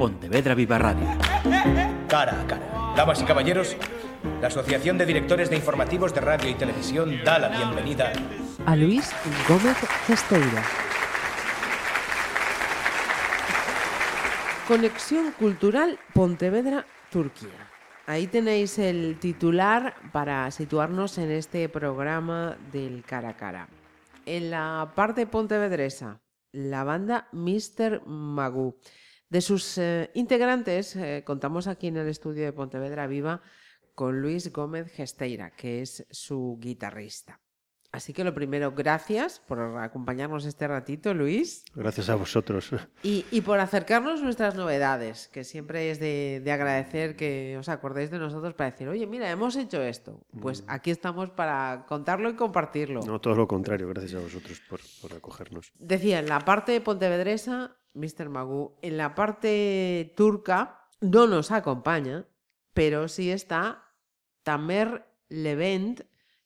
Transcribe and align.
Pontevedra 0.00 0.54
Viva 0.54 0.78
Radio. 0.78 1.06
Cara 2.08 2.40
a 2.40 2.46
cara. 2.46 2.94
Damas 2.96 3.20
y 3.20 3.24
caballeros, 3.26 3.76
la 4.40 4.46
Asociación 4.46 4.96
de 4.96 5.04
Directores 5.04 5.50
de 5.50 5.56
Informativos 5.56 6.14
de 6.14 6.22
Radio 6.22 6.48
y 6.48 6.54
Televisión 6.54 7.22
da 7.22 7.38
la 7.38 7.50
bienvenida 7.50 8.10
a 8.64 8.76
Luis 8.76 9.12
Gómez 9.46 9.76
Gesteira. 10.06 10.62
Conexión 14.66 15.32
Cultural 15.32 15.98
Pontevedra, 16.14 16.86
Turquía. 17.10 17.68
Ahí 18.06 18.26
tenéis 18.26 18.78
el 18.78 19.18
titular 19.20 19.96
para 20.12 20.50
situarnos 20.50 21.18
en 21.18 21.30
este 21.30 21.68
programa 21.68 22.56
del 22.72 23.04
cara 23.04 23.28
a 23.28 23.36
cara. 23.36 23.68
En 24.24 24.50
la 24.50 24.92
parte 24.94 25.26
pontevedresa, 25.26 26.22
la 26.52 26.84
banda 26.84 27.28
Mr. 27.32 28.06
Magoo. 28.06 28.78
De 29.30 29.40
sus 29.40 29.78
eh, 29.78 30.10
integrantes, 30.14 30.96
eh, 30.96 31.22
contamos 31.24 31.68
aquí 31.68 31.86
en 31.86 31.96
el 31.96 32.08
estudio 32.08 32.44
de 32.44 32.52
Pontevedra 32.52 33.06
Viva 33.06 33.42
con 33.94 34.20
Luis 34.20 34.52
Gómez 34.52 34.90
Gesteira, 34.90 35.52
que 35.52 35.82
es 35.82 36.04
su 36.10 36.58
guitarrista. 36.60 37.40
Así 37.92 38.12
que 38.12 38.22
lo 38.22 38.32
primero, 38.32 38.72
gracias 38.72 39.40
por 39.40 39.60
acompañarnos 39.78 40.44
este 40.44 40.68
ratito, 40.68 41.12
Luis. 41.12 41.64
Gracias 41.74 42.08
a 42.08 42.14
vosotros. 42.14 42.70
Y, 43.02 43.40
por 43.40 43.58
acercarnos 43.58 44.22
nuestras 44.22 44.54
novedades, 44.54 45.26
que 45.28 45.42
siempre 45.42 45.90
es 45.90 45.98
de, 45.98 46.42
agradecer 46.52 47.16
que 47.16 47.56
os 47.58 47.68
acordéis 47.68 48.12
de 48.12 48.20
nosotros 48.20 48.54
para 48.54 48.70
decir, 48.70 48.88
oye, 48.88 49.06
mira, 49.08 49.28
hemos 49.28 49.56
hecho 49.56 49.82
esto. 49.82 50.24
Pues 50.40 50.62
mm. 50.62 50.66
aquí 50.68 50.92
estamos 50.92 51.30
para 51.30 51.84
contarlo 51.88 52.30
y 52.30 52.34
compartirlo. 52.34 53.00
No, 53.02 53.20
todo 53.20 53.34
lo 53.34 53.48
contrario, 53.48 53.88
gracias 53.88 54.14
a 54.14 54.22
vosotros 54.22 54.60
por, 54.68 54.80
por 55.02 55.12
acogernos. 55.14 55.72
Decía, 55.78 56.20
en 56.20 56.28
la 56.28 56.40
parte 56.40 56.80
pontevedresa, 56.80 57.76
Mr. 57.94 58.28
Magoo, 58.28 58.78
en 58.82 58.96
la 58.98 59.16
parte 59.16 60.14
turca 60.16 60.86
no 61.00 61.26
nos 61.26 61.50
acompaña, 61.50 62.26
pero 62.72 63.08
sí 63.08 63.32
está 63.32 63.84
Tamer 64.44 65.06
Levent, 65.28 66.02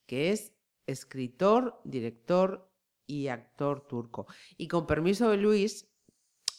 que 0.06 0.30
es 0.30 0.53
escritor, 0.86 1.80
director 1.84 2.70
y 3.06 3.28
actor 3.28 3.86
turco. 3.86 4.26
Y 4.56 4.68
con 4.68 4.86
permiso 4.86 5.30
de 5.30 5.36
Luis, 5.36 5.90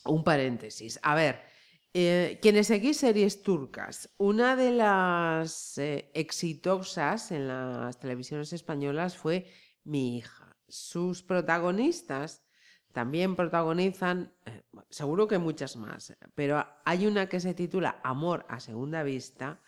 un 0.05 0.23
paréntesis. 0.23 0.99
A 1.01 1.15
ver, 1.15 1.41
eh, 1.93 2.39
quienes 2.41 2.67
seguís 2.67 2.97
series 2.97 3.41
turcas, 3.41 4.09
una 4.17 4.55
de 4.55 4.71
las 4.71 5.77
eh, 5.77 6.11
exitosas 6.13 7.31
en 7.31 7.47
las 7.47 7.99
televisiones 7.99 8.51
españolas 8.53 9.17
fue 9.17 9.47
Mi 9.83 10.17
hija. 10.17 10.57
Sus 10.67 11.23
protagonistas 11.23 12.43
también 12.91 13.35
protagonizan, 13.35 14.33
eh, 14.45 14.63
seguro 14.89 15.27
que 15.27 15.37
muchas 15.37 15.75
más, 15.77 16.15
pero 16.33 16.65
hay 16.85 17.07
una 17.07 17.27
que 17.29 17.39
se 17.39 17.53
titula 17.53 17.99
Amor 18.03 18.45
a 18.49 18.59
segunda 18.59 19.03
vista 19.03 19.61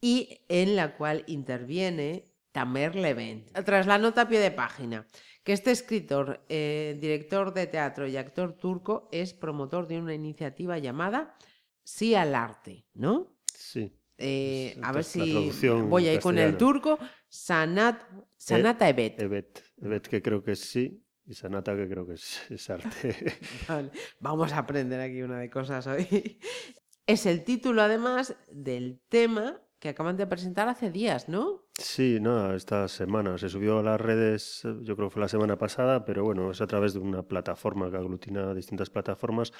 y 0.00 0.40
en 0.48 0.76
la 0.76 0.96
cual 0.96 1.24
interviene 1.26 2.29
Tamer 2.52 2.96
Levent. 2.96 3.50
Tras 3.64 3.86
la 3.86 3.98
nota 3.98 4.22
a 4.22 4.28
pie 4.28 4.40
de 4.40 4.50
página, 4.50 5.06
que 5.42 5.52
este 5.52 5.70
escritor, 5.70 6.44
eh, 6.48 6.98
director 7.00 7.54
de 7.54 7.66
teatro 7.66 8.06
y 8.06 8.16
actor 8.16 8.54
turco 8.54 9.08
es 9.12 9.32
promotor 9.34 9.86
de 9.86 9.98
una 9.98 10.14
iniciativa 10.14 10.78
llamada 10.78 11.36
Sí 11.82 12.14
al 12.14 12.34
arte, 12.34 12.86
¿no? 12.94 13.36
Sí. 13.46 13.92
Eh, 14.16 14.78
a 14.82 14.92
ver 14.92 15.02
si 15.02 15.50
voy 15.88 16.06
a 16.06 16.14
ir 16.14 16.20
con 16.20 16.38
el 16.38 16.56
turco. 16.56 16.98
Sanat, 17.28 18.02
Sanata 18.36 18.88
Evet. 18.88 19.20
Evet. 19.20 19.64
Evet, 19.82 20.06
que 20.06 20.22
creo 20.22 20.42
que 20.42 20.54
sí. 20.54 21.02
Y 21.26 21.34
Sanata, 21.34 21.74
que 21.74 21.88
creo 21.88 22.06
que 22.06 22.14
es, 22.14 22.70
arte. 22.70 23.14
vale. 23.68 23.90
Vamos 24.20 24.52
a 24.52 24.58
aprender 24.58 25.00
aquí 25.00 25.22
una 25.22 25.38
de 25.38 25.50
cosas 25.50 25.86
hoy. 25.86 26.38
Es 27.06 27.26
el 27.26 27.44
título, 27.44 27.82
además, 27.82 28.36
del 28.52 29.00
tema 29.08 29.60
que 29.80 29.88
acaban 29.88 30.18
de 30.18 30.26
presentar 30.26 30.68
hace 30.68 30.90
días, 30.90 31.28
¿no? 31.28 31.62
Sí, 31.74 32.18
no, 32.20 32.54
esta 32.54 32.86
semana. 32.86 33.38
Se 33.38 33.48
subió 33.48 33.78
a 33.78 33.82
las 33.82 34.00
redes, 34.00 34.62
yo 34.82 34.94
creo 34.94 35.08
que 35.08 35.14
fue 35.14 35.22
la 35.22 35.28
semana 35.28 35.56
pasada, 35.56 36.04
pero 36.04 36.22
bueno, 36.22 36.50
es 36.50 36.60
a 36.60 36.66
través 36.66 36.92
de 36.92 37.00
una 37.00 37.22
plataforma 37.22 37.90
que 37.90 37.96
aglutina 37.96 38.54
distintas 38.54 38.90
plataformas. 38.90 39.52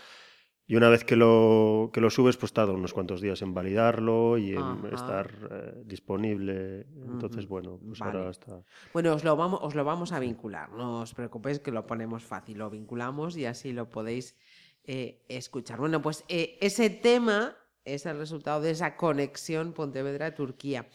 Y 0.66 0.76
una 0.76 0.90
vez 0.90 1.04
que 1.04 1.16
lo, 1.16 1.90
que 1.92 2.00
lo 2.00 2.10
subes, 2.10 2.36
pues 2.36 2.52
tarda 2.52 2.72
unos 2.72 2.92
cuantos 2.92 3.20
días 3.20 3.40
en 3.42 3.54
validarlo 3.54 4.38
y 4.38 4.54
en 4.54 4.86
estar 4.92 5.32
eh, 5.50 5.82
disponible. 5.84 6.86
Entonces, 7.08 7.48
bueno, 7.48 7.80
pues 7.84 8.00
ahora 8.02 8.30
está. 8.30 8.62
Bueno, 8.92 9.14
os 9.14 9.24
lo, 9.24 9.34
vamos, 9.36 9.58
os 9.62 9.74
lo 9.74 9.84
vamos 9.84 10.12
a 10.12 10.20
vincular. 10.20 10.70
No 10.70 11.00
os 11.00 11.14
preocupéis 11.14 11.58
que 11.58 11.72
lo 11.72 11.86
ponemos 11.86 12.24
fácil. 12.24 12.58
Lo 12.58 12.70
vinculamos 12.70 13.36
y 13.36 13.46
así 13.46 13.72
lo 13.72 13.88
podéis 13.88 14.36
eh, 14.84 15.24
escuchar. 15.28 15.80
Bueno, 15.80 16.02
pues 16.02 16.24
eh, 16.28 16.56
ese 16.60 16.88
tema 16.90 17.56
es 17.94 18.06
el 18.06 18.18
resultado 18.18 18.60
de 18.60 18.70
esa 18.70 18.96
conexión 18.96 19.72
Pontevedra-Turquía. 19.72 20.88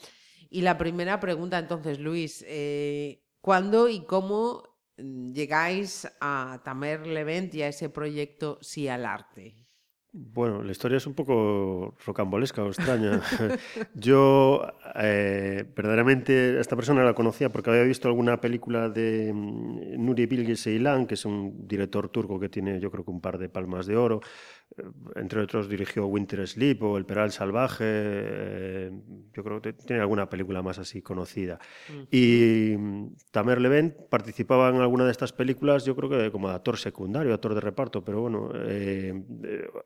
Y 0.49 0.61
la 0.61 0.77
primera 0.77 1.19
pregunta 1.19 1.59
entonces, 1.59 1.99
Luis, 1.99 2.43
eh, 2.47 3.23
¿cuándo 3.41 3.89
y 3.89 4.05
cómo 4.05 4.63
mm, 4.97 5.31
llegáis 5.33 6.07
a 6.21 6.61
Tamer 6.63 7.07
Levent 7.07 7.53
y 7.55 7.63
a 7.63 7.67
ese 7.67 7.89
proyecto 7.89 8.59
Sí 8.61 8.87
al 8.87 9.05
Arte? 9.05 9.65
Bueno, 10.17 10.63
la 10.63 10.71
historia 10.71 10.95
es 10.95 11.07
un 11.07 11.13
poco 11.13 11.93
rocambolesca 12.05 12.63
o 12.63 12.67
extraña. 12.67 13.19
Yo 13.95 14.65
eh, 14.95 15.65
verdaderamente 15.75 16.55
a 16.57 16.61
esta 16.61 16.77
persona 16.77 17.03
la 17.03 17.13
conocía 17.13 17.51
porque 17.51 17.69
había 17.69 17.83
visto 17.83 18.07
alguna 18.07 18.39
película 18.39 18.87
de 18.87 19.33
mm, 19.33 20.05
Nuri 20.05 20.25
Bilge 20.25 20.55
Ceylan, 20.55 21.05
que 21.05 21.15
es 21.15 21.25
un 21.25 21.67
director 21.67 22.07
turco 22.07 22.39
que 22.39 22.47
tiene 22.47 22.79
yo 22.79 22.89
creo 22.91 23.03
un 23.07 23.19
par 23.19 23.37
de 23.37 23.49
palmas 23.49 23.87
de 23.87 23.97
oro. 23.97 24.21
Eh, 24.77 24.83
entre 25.15 25.41
otros 25.41 25.69
dirigió 25.69 26.05
Winter 26.07 26.47
Sleep 26.47 26.81
o 26.83 26.97
El 26.97 27.05
Peral 27.05 27.31
Salvaje, 27.31 27.83
eh, 27.87 28.91
yo 29.33 29.43
creo 29.43 29.61
que 29.61 29.73
tiene 29.73 30.01
alguna 30.01 30.29
película 30.29 30.61
más 30.61 30.79
así 30.79 31.01
conocida. 31.01 31.59
Y 32.11 32.75
Tamer 33.31 33.61
Levent 33.61 33.95
participaba 34.09 34.69
en 34.69 34.77
alguna 34.77 35.05
de 35.05 35.11
estas 35.11 35.33
películas, 35.33 35.85
yo 35.85 35.95
creo 35.95 36.09
que 36.09 36.31
como 36.31 36.49
actor 36.49 36.77
secundario, 36.77 37.33
actor 37.33 37.55
de 37.55 37.61
reparto, 37.61 38.03
pero 38.03 38.21
bueno, 38.21 38.51
eh, 38.53 39.13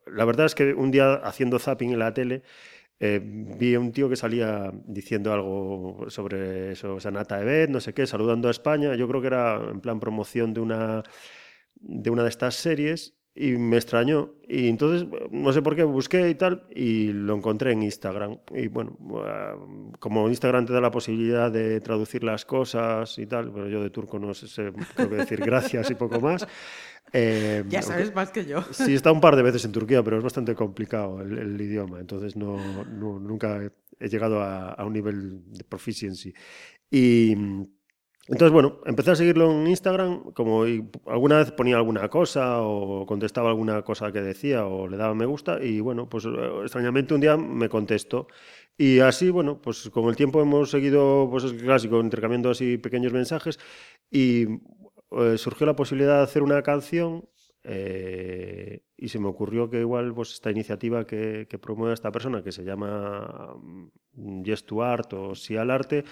la 0.07 0.25
verdad 0.25 0.45
es 0.45 0.55
que 0.55 0.73
un 0.73 0.91
día 0.91 1.13
haciendo 1.16 1.59
zapping 1.59 1.91
en 1.91 2.00
la 2.00 2.13
tele, 2.13 2.44
vi 3.00 3.75
a 3.75 3.79
un 3.79 3.94
tío 3.94 4.09
que 4.09 4.17
salía 4.17 4.71
diciendo 4.85 5.31
algo 5.31 6.09
sobre 6.09 6.73
eso, 6.73 7.00
Sanata 7.00 7.41
Evet, 7.41 7.69
no 7.69 7.79
sé 7.79 7.94
qué, 7.94 8.06
saludando 8.06 8.50
a 8.50 8.51
España. 8.51 8.95
Yo 8.95 9.07
creo 9.07 9.21
que 9.21 9.27
era 9.27 9.56
en 9.71 9.79
plan 9.79 10.01
promoción 10.01 10.53
de 10.53 10.59
una, 10.59 11.03
de 11.75 12.09
una 12.09 12.23
de 12.23 12.29
estas 12.29 12.56
series 12.56 13.19
y 13.39 13.53
me 13.53 13.77
extrañó. 13.77 14.33
Y 14.50 14.67
entonces, 14.67 15.07
no 15.31 15.53
sé 15.53 15.61
por 15.61 15.73
qué, 15.73 15.83
busqué 15.83 16.29
y 16.29 16.35
tal, 16.35 16.66
y 16.75 17.13
lo 17.13 17.38
encontré 17.38 17.72
en 17.72 17.83
Instagram. 17.83 18.38
Y 18.53 18.67
bueno, 18.67 18.97
ah, 19.25 19.55
como 20.00 20.27
Instagram 20.27 20.66
te 20.66 20.73
da 20.73 20.81
la 20.81 20.91
posibilidad 20.91 21.50
de 21.50 21.79
traducir 21.79 22.25
las 22.25 22.44
cosas 22.44 23.17
y 23.17 23.27
tal, 23.27 23.50
pero 23.53 23.69
yo 23.69 23.81
de 23.81 23.91
turco 23.91 24.19
no 24.19 24.33
sé, 24.33 24.73
creo 24.94 25.09
que 25.09 25.16
decir 25.16 25.39
gracias 25.39 25.89
y 25.89 25.95
poco 25.95 26.19
más. 26.19 26.45
Eh, 27.11 27.63
ya 27.67 27.81
sabes 27.81 28.13
más 28.13 28.29
que 28.29 28.45
yo. 28.45 28.61
Sí, 28.72 28.91
he 28.91 28.94
estado 28.94 29.16
un 29.16 29.22
par 29.22 29.35
de 29.35 29.41
veces 29.41 29.66
en 29.66 29.71
Turquía, 29.71 30.03
pero 30.03 30.19
es 30.19 30.23
bastante 30.23 30.53
complicado 30.53 31.19
el, 31.21 31.59
idioma, 31.59 32.00
entonces 32.00 32.35
no, 32.35 32.59
nunca 32.85 33.59
he 34.00 34.09
llegado 34.09 34.44
a, 34.44 34.73
a 34.73 34.85
un 34.85 34.94
nivel 34.94 35.41
de 35.51 35.63
proficiency. 35.63 36.31
Y 36.91 37.35
entonces, 38.31 38.51
bueno, 38.51 38.79
empecé 38.85 39.12
a 39.12 39.16
seguirlo 39.16 39.51
en 39.51 39.66
Instagram, 39.66 40.34
como 40.34 40.63
alguna 41.07 41.40
vez 41.40 41.51
ponía 41.51 41.78
alguna 41.78 42.09
cosa 42.09 42.62
o 42.62 43.06
contestaba 43.07 43.50
alguna 43.50 43.81
cosa 43.81 44.12
que 44.12 44.22
decía 44.22 44.67
o 44.67 44.88
le 44.88 44.97
daba 44.97 45.16
me 45.16 45.25
gusta 45.25 45.63
y 45.63 45.79
bueno, 45.79 46.07
pues 46.07 46.25
eh, 46.25 46.29
extrañamente 46.62 47.16
un 47.16 47.22
día 47.22 47.38
me 47.38 47.69
contestó. 47.69 48.28
Y 48.78 49.00
así, 49.00 49.31
bueno, 49.31 49.59
pues 49.62 49.89
con 49.89 50.06
el 50.09 50.16
tiempo 50.16 50.41
hemos 50.41 50.69
seguido, 50.69 51.28
pues 51.31 51.44
es 51.44 51.53
clásico, 51.53 52.00
intercambiando 52.01 52.51
así 52.51 52.78
pequeños 52.78 53.13
mensajes 53.13 53.59
y 54.12 54.45
eh, 55.12 55.38
surgió 55.38 55.66
la 55.66 55.75
posibilidad 55.75 56.18
de 56.18 56.23
hacer 56.23 56.44
una 56.44 56.62
canción 56.62 57.28
eh, 57.63 58.84
y 58.95 59.09
se 59.09 59.19
me 59.19 59.28
ocurrió 59.28 59.69
que 59.69 59.79
igual 59.79 60.13
pues 60.13 60.34
esta 60.34 60.51
iniciativa 60.51 61.06
que, 61.06 61.48
que 61.50 61.57
promueve 61.57 61.94
esta 61.95 62.12
persona, 62.12 62.44
que 62.44 62.51
se 62.51 62.63
llama 62.63 63.56
mm, 64.13 64.44
Yes 64.44 64.65
to 64.65 64.83
Art 64.83 65.13
o 65.13 65.36
Sí 65.36 65.57
al 65.57 65.71
Arte, 65.71 66.03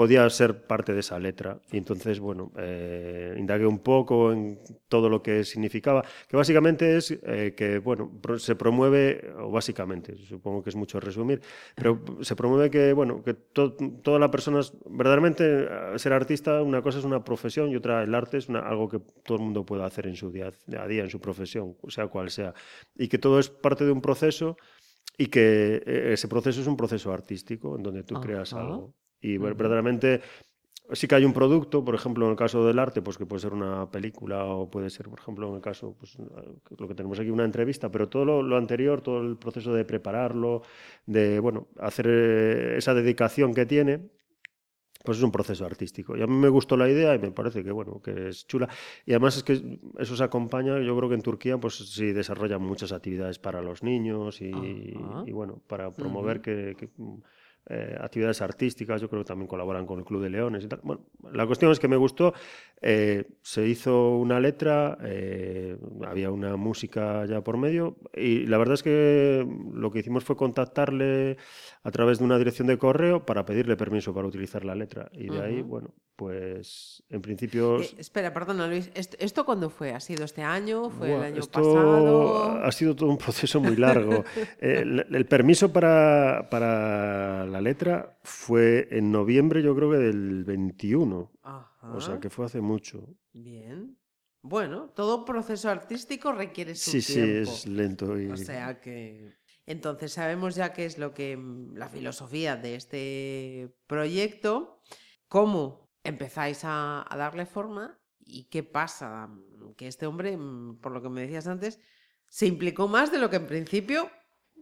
podía 0.00 0.30
ser 0.30 0.62
parte 0.66 0.94
de 0.94 1.00
esa 1.00 1.18
letra. 1.18 1.60
Y 1.70 1.76
entonces, 1.76 2.20
bueno, 2.20 2.52
eh, 2.56 3.34
indagué 3.36 3.66
un 3.66 3.80
poco 3.80 4.32
en 4.32 4.58
todo 4.88 5.10
lo 5.10 5.22
que 5.22 5.44
significaba, 5.44 6.02
que 6.26 6.38
básicamente 6.38 6.96
es 6.96 7.10
eh, 7.10 7.52
que, 7.54 7.80
bueno, 7.80 8.10
se 8.38 8.54
promueve, 8.54 9.30
o 9.38 9.50
básicamente, 9.50 10.16
supongo 10.16 10.62
que 10.62 10.70
es 10.70 10.76
mucho 10.76 11.00
resumir, 11.00 11.42
pero 11.74 12.02
se 12.22 12.34
promueve 12.34 12.70
que, 12.70 12.94
bueno, 12.94 13.22
que 13.22 13.34
todas 13.34 14.18
las 14.18 14.30
personas, 14.30 14.72
verdaderamente 14.86 15.68
eh, 15.68 15.98
ser 15.98 16.14
artista, 16.14 16.62
una 16.62 16.80
cosa 16.80 17.00
es 17.00 17.04
una 17.04 17.22
profesión 17.22 17.70
y 17.70 17.76
otra 17.76 18.02
el 18.02 18.14
arte 18.14 18.38
es 18.38 18.48
algo 18.48 18.88
que 18.88 19.00
todo 19.22 19.36
el 19.36 19.44
mundo 19.44 19.66
puede 19.66 19.84
hacer 19.84 20.06
en 20.06 20.16
su 20.16 20.30
día 20.30 20.50
a 20.78 20.86
día, 20.86 21.02
en 21.02 21.10
su 21.10 21.20
profesión, 21.20 21.76
sea 21.88 22.06
cual 22.06 22.30
sea, 22.30 22.54
y 22.96 23.08
que 23.08 23.18
todo 23.18 23.38
es 23.38 23.50
parte 23.50 23.84
de 23.84 23.92
un 23.92 24.00
proceso 24.00 24.56
y 25.18 25.26
que 25.26 25.82
ese 26.14 26.26
proceso 26.26 26.62
es 26.62 26.66
un 26.66 26.78
proceso 26.78 27.12
artístico 27.12 27.76
en 27.76 27.82
donde 27.82 28.02
tú 28.02 28.14
creas 28.18 28.54
algo. 28.54 28.94
Y 29.20 29.36
verdaderamente 29.38 30.20
sí 30.92 31.06
que 31.06 31.14
hay 31.14 31.24
un 31.24 31.32
producto, 31.32 31.84
por 31.84 31.94
ejemplo, 31.94 32.24
en 32.26 32.32
el 32.32 32.36
caso 32.36 32.66
del 32.66 32.78
arte, 32.78 33.02
pues 33.02 33.16
que 33.18 33.26
puede 33.26 33.40
ser 33.40 33.52
una 33.52 33.90
película 33.90 34.44
o 34.44 34.70
puede 34.70 34.90
ser, 34.90 35.08
por 35.08 35.20
ejemplo, 35.20 35.48
en 35.48 35.56
el 35.56 35.60
caso, 35.60 35.94
pues 35.98 36.16
lo 36.78 36.88
que 36.88 36.94
tenemos 36.94 37.18
aquí, 37.20 37.30
una 37.30 37.44
entrevista, 37.44 37.90
pero 37.90 38.08
todo 38.08 38.24
lo, 38.24 38.42
lo 38.42 38.56
anterior, 38.56 39.00
todo 39.00 39.20
el 39.20 39.36
proceso 39.36 39.72
de 39.72 39.84
prepararlo, 39.84 40.62
de, 41.06 41.38
bueno, 41.38 41.68
hacer 41.78 42.06
eh, 42.08 42.74
esa 42.76 42.94
dedicación 42.94 43.54
que 43.54 43.66
tiene, 43.66 44.10
pues 45.04 45.18
es 45.18 45.24
un 45.24 45.32
proceso 45.32 45.64
artístico. 45.64 46.16
Y 46.16 46.22
a 46.22 46.26
mí 46.26 46.34
me 46.34 46.48
gustó 46.48 46.76
la 46.76 46.88
idea 46.88 47.14
y 47.14 47.18
me 47.18 47.30
parece 47.30 47.64
que, 47.64 47.70
bueno, 47.70 48.00
que 48.02 48.28
es 48.28 48.46
chula. 48.46 48.68
Y 49.06 49.12
además 49.12 49.36
es 49.36 49.44
que 49.44 49.78
eso 49.98 50.16
se 50.16 50.24
acompaña, 50.24 50.78
yo 50.80 50.96
creo 50.96 51.08
que 51.08 51.14
en 51.14 51.22
Turquía, 51.22 51.56
pues 51.58 51.76
sí 51.76 52.12
desarrollan 52.12 52.62
muchas 52.62 52.92
actividades 52.92 53.38
para 53.38 53.62
los 53.62 53.82
niños 53.82 54.40
y, 54.42 54.52
y, 55.24 55.32
bueno, 55.32 55.62
para 55.66 55.94
promover 55.94 56.38
Ujú. 56.38 56.42
que, 56.42 56.76
que, 56.78 56.88
eh, 57.72 57.96
actividades 58.00 58.42
artísticas, 58.42 59.00
yo 59.00 59.08
creo 59.08 59.22
que 59.22 59.28
también 59.28 59.46
colaboran 59.46 59.86
con 59.86 60.00
el 60.00 60.04
Club 60.04 60.22
de 60.22 60.30
Leones 60.30 60.64
y 60.64 60.66
tal. 60.68 60.80
Bueno, 60.82 61.02
la 61.32 61.46
cuestión 61.46 61.70
es 61.70 61.78
que 61.78 61.86
me 61.86 61.96
gustó, 61.96 62.34
eh, 62.82 63.24
se 63.42 63.64
hizo 63.68 64.16
una 64.16 64.40
letra, 64.40 64.98
eh, 65.02 65.76
había 66.04 66.32
una 66.32 66.56
música 66.56 67.24
ya 67.26 67.42
por 67.42 67.58
medio 67.58 67.96
y 68.12 68.46
la 68.46 68.58
verdad 68.58 68.74
es 68.74 68.82
que 68.82 69.46
lo 69.72 69.92
que 69.92 70.00
hicimos 70.00 70.24
fue 70.24 70.36
contactarle 70.36 71.36
a 71.84 71.90
través 71.92 72.18
de 72.18 72.24
una 72.24 72.38
dirección 72.38 72.66
de 72.66 72.76
correo 72.76 73.24
para 73.24 73.44
pedirle 73.44 73.76
permiso 73.76 74.12
para 74.12 74.26
utilizar 74.26 74.64
la 74.64 74.74
letra 74.74 75.08
y 75.12 75.28
de 75.28 75.40
ahí, 75.40 75.62
bueno, 75.62 75.94
pues 76.16 77.02
en 77.08 77.22
principio... 77.22 77.80
Espera, 77.80 78.34
perdona, 78.34 78.66
Luis. 78.66 78.90
¿Esto, 78.94 79.16
esto 79.20 79.46
cuándo 79.46 79.70
fue? 79.70 79.92
¿Ha 79.92 80.00
sido 80.00 80.24
este 80.24 80.42
año? 80.42 80.90
¿Fue 80.90 81.14
el 81.14 81.22
año 81.22 81.40
esto 81.40 81.62
pasado? 81.62 82.62
ha 82.62 82.72
sido 82.72 82.94
todo 82.94 83.08
un 83.08 83.16
proceso 83.16 83.60
muy 83.60 83.76
largo. 83.76 84.24
El, 84.60 85.06
el 85.10 85.26
permiso 85.26 85.72
para, 85.72 86.48
para 86.50 87.46
la 87.46 87.59
letra 87.60 88.18
fue 88.22 88.88
en 88.90 89.10
noviembre, 89.12 89.62
yo 89.62 89.74
creo 89.74 89.90
que 89.90 89.98
del 89.98 90.44
21. 90.44 91.32
Ajá. 91.42 91.92
O 91.94 92.00
sea, 92.00 92.20
que 92.20 92.30
fue 92.30 92.46
hace 92.46 92.60
mucho. 92.60 93.06
Bien. 93.32 93.96
Bueno, 94.42 94.90
todo 94.90 95.24
proceso 95.24 95.68
artístico 95.68 96.32
requiere 96.32 96.74
su 96.74 96.90
Sí, 96.92 97.02
sí, 97.02 97.14
tiempo. 97.14 97.50
es 97.52 97.66
lento 97.66 98.18
y... 98.18 98.30
O 98.30 98.36
sea 98.36 98.80
que. 98.80 99.38
Entonces 99.66 100.12
sabemos 100.12 100.54
ya 100.54 100.72
qué 100.72 100.86
es 100.86 100.98
lo 100.98 101.12
que. 101.14 101.36
mm, 101.36 101.76
la 101.76 101.88
filosofía 101.88 102.56
de 102.56 102.74
este 102.74 103.74
proyecto, 103.86 104.80
cómo 105.28 105.90
empezáis 106.04 106.64
a, 106.64 107.04
a 107.08 107.16
darle 107.16 107.44
forma 107.46 107.98
y 108.18 108.44
qué 108.44 108.62
pasa. 108.62 109.26
mm, 109.26 109.74
Que 109.76 109.88
este 109.88 110.06
hombre, 110.06 110.36
mm, 110.36 110.78
por 110.80 110.92
lo 110.92 111.02
que 111.02 111.08
me 111.10 111.20
decías 111.22 111.46
antes, 111.46 111.78
se 112.28 112.46
implicó 112.46 112.88
más 112.88 113.12
de 113.12 113.18
lo 113.18 113.28
que 113.28 113.36
en 113.36 113.46
principio 113.46 114.08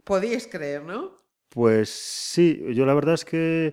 podíais 0.05 0.47
creer, 0.49 0.83
¿no? 0.83 1.23
Pues 1.51 1.89
sí, 1.91 2.63
yo 2.75 2.85
la 2.85 2.95
verdad 2.95 3.15
es 3.15 3.25
que 3.25 3.73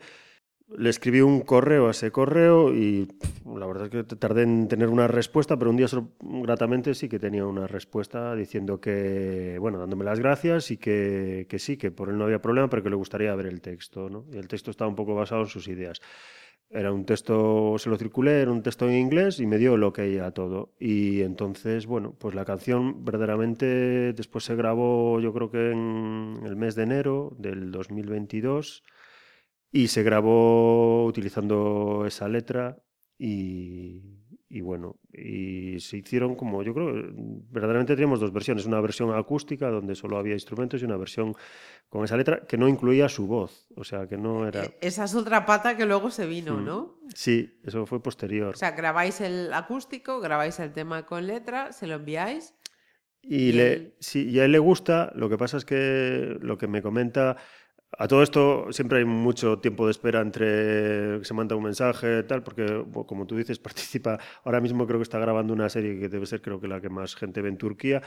le 0.77 0.89
escribí 0.89 1.21
un 1.21 1.41
correo 1.41 1.87
a 1.87 1.91
ese 1.91 2.11
correo 2.11 2.73
y 2.73 3.07
la 3.45 3.67
verdad 3.67 3.85
es 3.85 3.91
que 3.91 4.15
tardé 4.15 4.43
en 4.43 4.67
tener 4.67 4.89
una 4.89 5.07
respuesta, 5.07 5.57
pero 5.57 5.71
un 5.71 5.77
día 5.77 5.87
gratamente 6.21 6.95
sí 6.95 7.09
que 7.09 7.19
tenía 7.19 7.45
una 7.45 7.67
respuesta 7.67 8.35
diciendo 8.35 8.81
que, 8.81 9.57
bueno, 9.59 9.79
dándome 9.79 10.05
las 10.05 10.19
gracias 10.19 10.71
y 10.71 10.77
que, 10.77 11.47
que 11.49 11.59
sí, 11.59 11.77
que 11.77 11.91
por 11.91 12.09
él 12.09 12.17
no 12.17 12.25
había 12.25 12.41
problema, 12.41 12.69
pero 12.69 12.83
que 12.83 12.89
le 12.89 12.95
gustaría 12.95 13.35
ver 13.35 13.47
el 13.47 13.61
texto, 13.61 14.09
¿no? 14.09 14.25
Y 14.33 14.37
el 14.37 14.47
texto 14.47 14.71
estaba 14.71 14.89
un 14.89 14.95
poco 14.95 15.15
basado 15.15 15.41
en 15.41 15.47
sus 15.47 15.67
ideas. 15.67 16.01
Era 16.69 16.91
un 16.91 17.05
texto, 17.05 17.77
se 17.77 17.89
lo 17.89 17.97
circulé, 17.97 18.41
era 18.41 18.51
un 18.51 18.63
texto 18.63 18.89
en 18.89 18.95
inglés 18.95 19.39
y 19.39 19.45
me 19.45 19.57
dio 19.57 19.77
lo 19.77 19.93
que 19.93 20.19
a 20.19 20.31
todo. 20.31 20.73
Y 20.79 21.21
entonces, 21.21 21.85
bueno, 21.85 22.15
pues 22.19 22.35
la 22.35 22.45
canción 22.45 23.05
verdaderamente 23.05 24.13
después 24.13 24.43
se 24.43 24.55
grabó, 24.55 25.19
yo 25.19 25.33
creo 25.33 25.51
que 25.51 25.71
en 25.71 26.41
el 26.43 26.55
mes 26.55 26.75
de 26.75 26.83
enero 26.83 27.35
del 27.37 27.71
2022 27.71 28.83
y 29.71 29.89
se 29.89 30.03
grabó 30.03 31.05
utilizando 31.05 32.05
esa 32.07 32.29
letra 32.29 32.81
y, 33.17 34.01
y 34.55 34.61
bueno, 34.61 34.95
y 35.11 35.77
se 35.81 35.97
hicieron 35.97 36.35
como, 36.35 36.63
yo 36.63 36.73
creo, 36.73 36.93
verdaderamente 37.51 37.93
teníamos 37.93 38.21
dos 38.21 38.31
versiones, 38.31 38.65
una 38.65 38.79
versión 38.79 39.13
acústica 39.13 39.69
donde 39.69 39.95
solo 39.95 40.17
había 40.17 40.33
instrumentos 40.33 40.81
y 40.81 40.85
una 40.85 40.95
versión 40.95 41.35
con 41.89 42.05
esa 42.05 42.15
letra 42.15 42.45
que 42.47 42.57
no 42.57 42.69
incluía 42.69 43.09
su 43.09 43.27
voz, 43.27 43.67
o 43.75 43.83
sea, 43.83 44.07
que 44.07 44.17
no 44.17 44.47
era... 44.47 44.63
E- 44.63 44.77
Esa 44.79 45.03
es 45.03 45.13
otra 45.13 45.45
pata 45.45 45.75
que 45.75 45.85
luego 45.85 46.09
se 46.09 46.25
vino, 46.25 46.53
Mm. 46.55 46.65
¿no? 46.65 46.99
Sí, 47.13 47.59
eso 47.65 47.85
fue 47.85 48.01
posterior. 48.01 48.55
O 48.55 48.57
sea, 48.57 48.71
grabáis 48.71 49.19
el 49.19 49.53
acústico, 49.53 50.21
grabáis 50.21 50.57
el 50.61 50.71
tema 50.71 51.05
con 51.05 51.27
letra, 51.27 51.73
se 51.73 51.85
lo 51.87 51.95
enviáis. 51.95 52.53
Y, 53.21 53.35
y 53.35 53.51
le, 53.51 53.73
él- 53.73 53.95
sí, 53.99 54.29
y 54.29 54.39
a 54.39 54.45
él 54.45 54.53
le 54.53 54.59
gusta, 54.59 55.11
lo 55.15 55.27
que 55.27 55.37
pasa 55.37 55.57
es 55.57 55.65
que 55.65 56.37
lo 56.39 56.57
que 56.57 56.67
me 56.67 56.81
comenta, 56.81 57.35
a 57.97 58.07
todo 58.07 58.23
esto 58.23 58.67
siempre 58.71 58.99
hay 58.99 59.05
mucho 59.05 59.59
tiempo 59.59 59.85
de 59.85 59.91
espera 59.91 60.19
entre 60.21 61.19
que 61.19 61.21
se 61.23 61.33
manda 61.33 61.55
un 61.55 61.63
mensaje 61.63 62.23
tal, 62.23 62.43
porque 62.43 62.83
como 63.07 63.25
tú 63.25 63.35
dices, 63.37 63.57
participa, 63.59 64.19
ahora 64.43 64.59
mismo 64.61 64.85
creo 64.85 64.99
que 64.99 65.03
está 65.03 65.19
grabando 65.19 65.53
una 65.53 65.69
serie 65.69 65.99
que 65.99 66.09
debe 66.09 66.25
ser 66.25 66.41
creo 66.41 66.59
que 66.59 66.67
la 66.67 66.81
que 66.81 66.89
más 66.89 67.15
gente 67.15 67.41
ve 67.41 67.49
en 67.49 67.57
Turquía, 67.57 68.01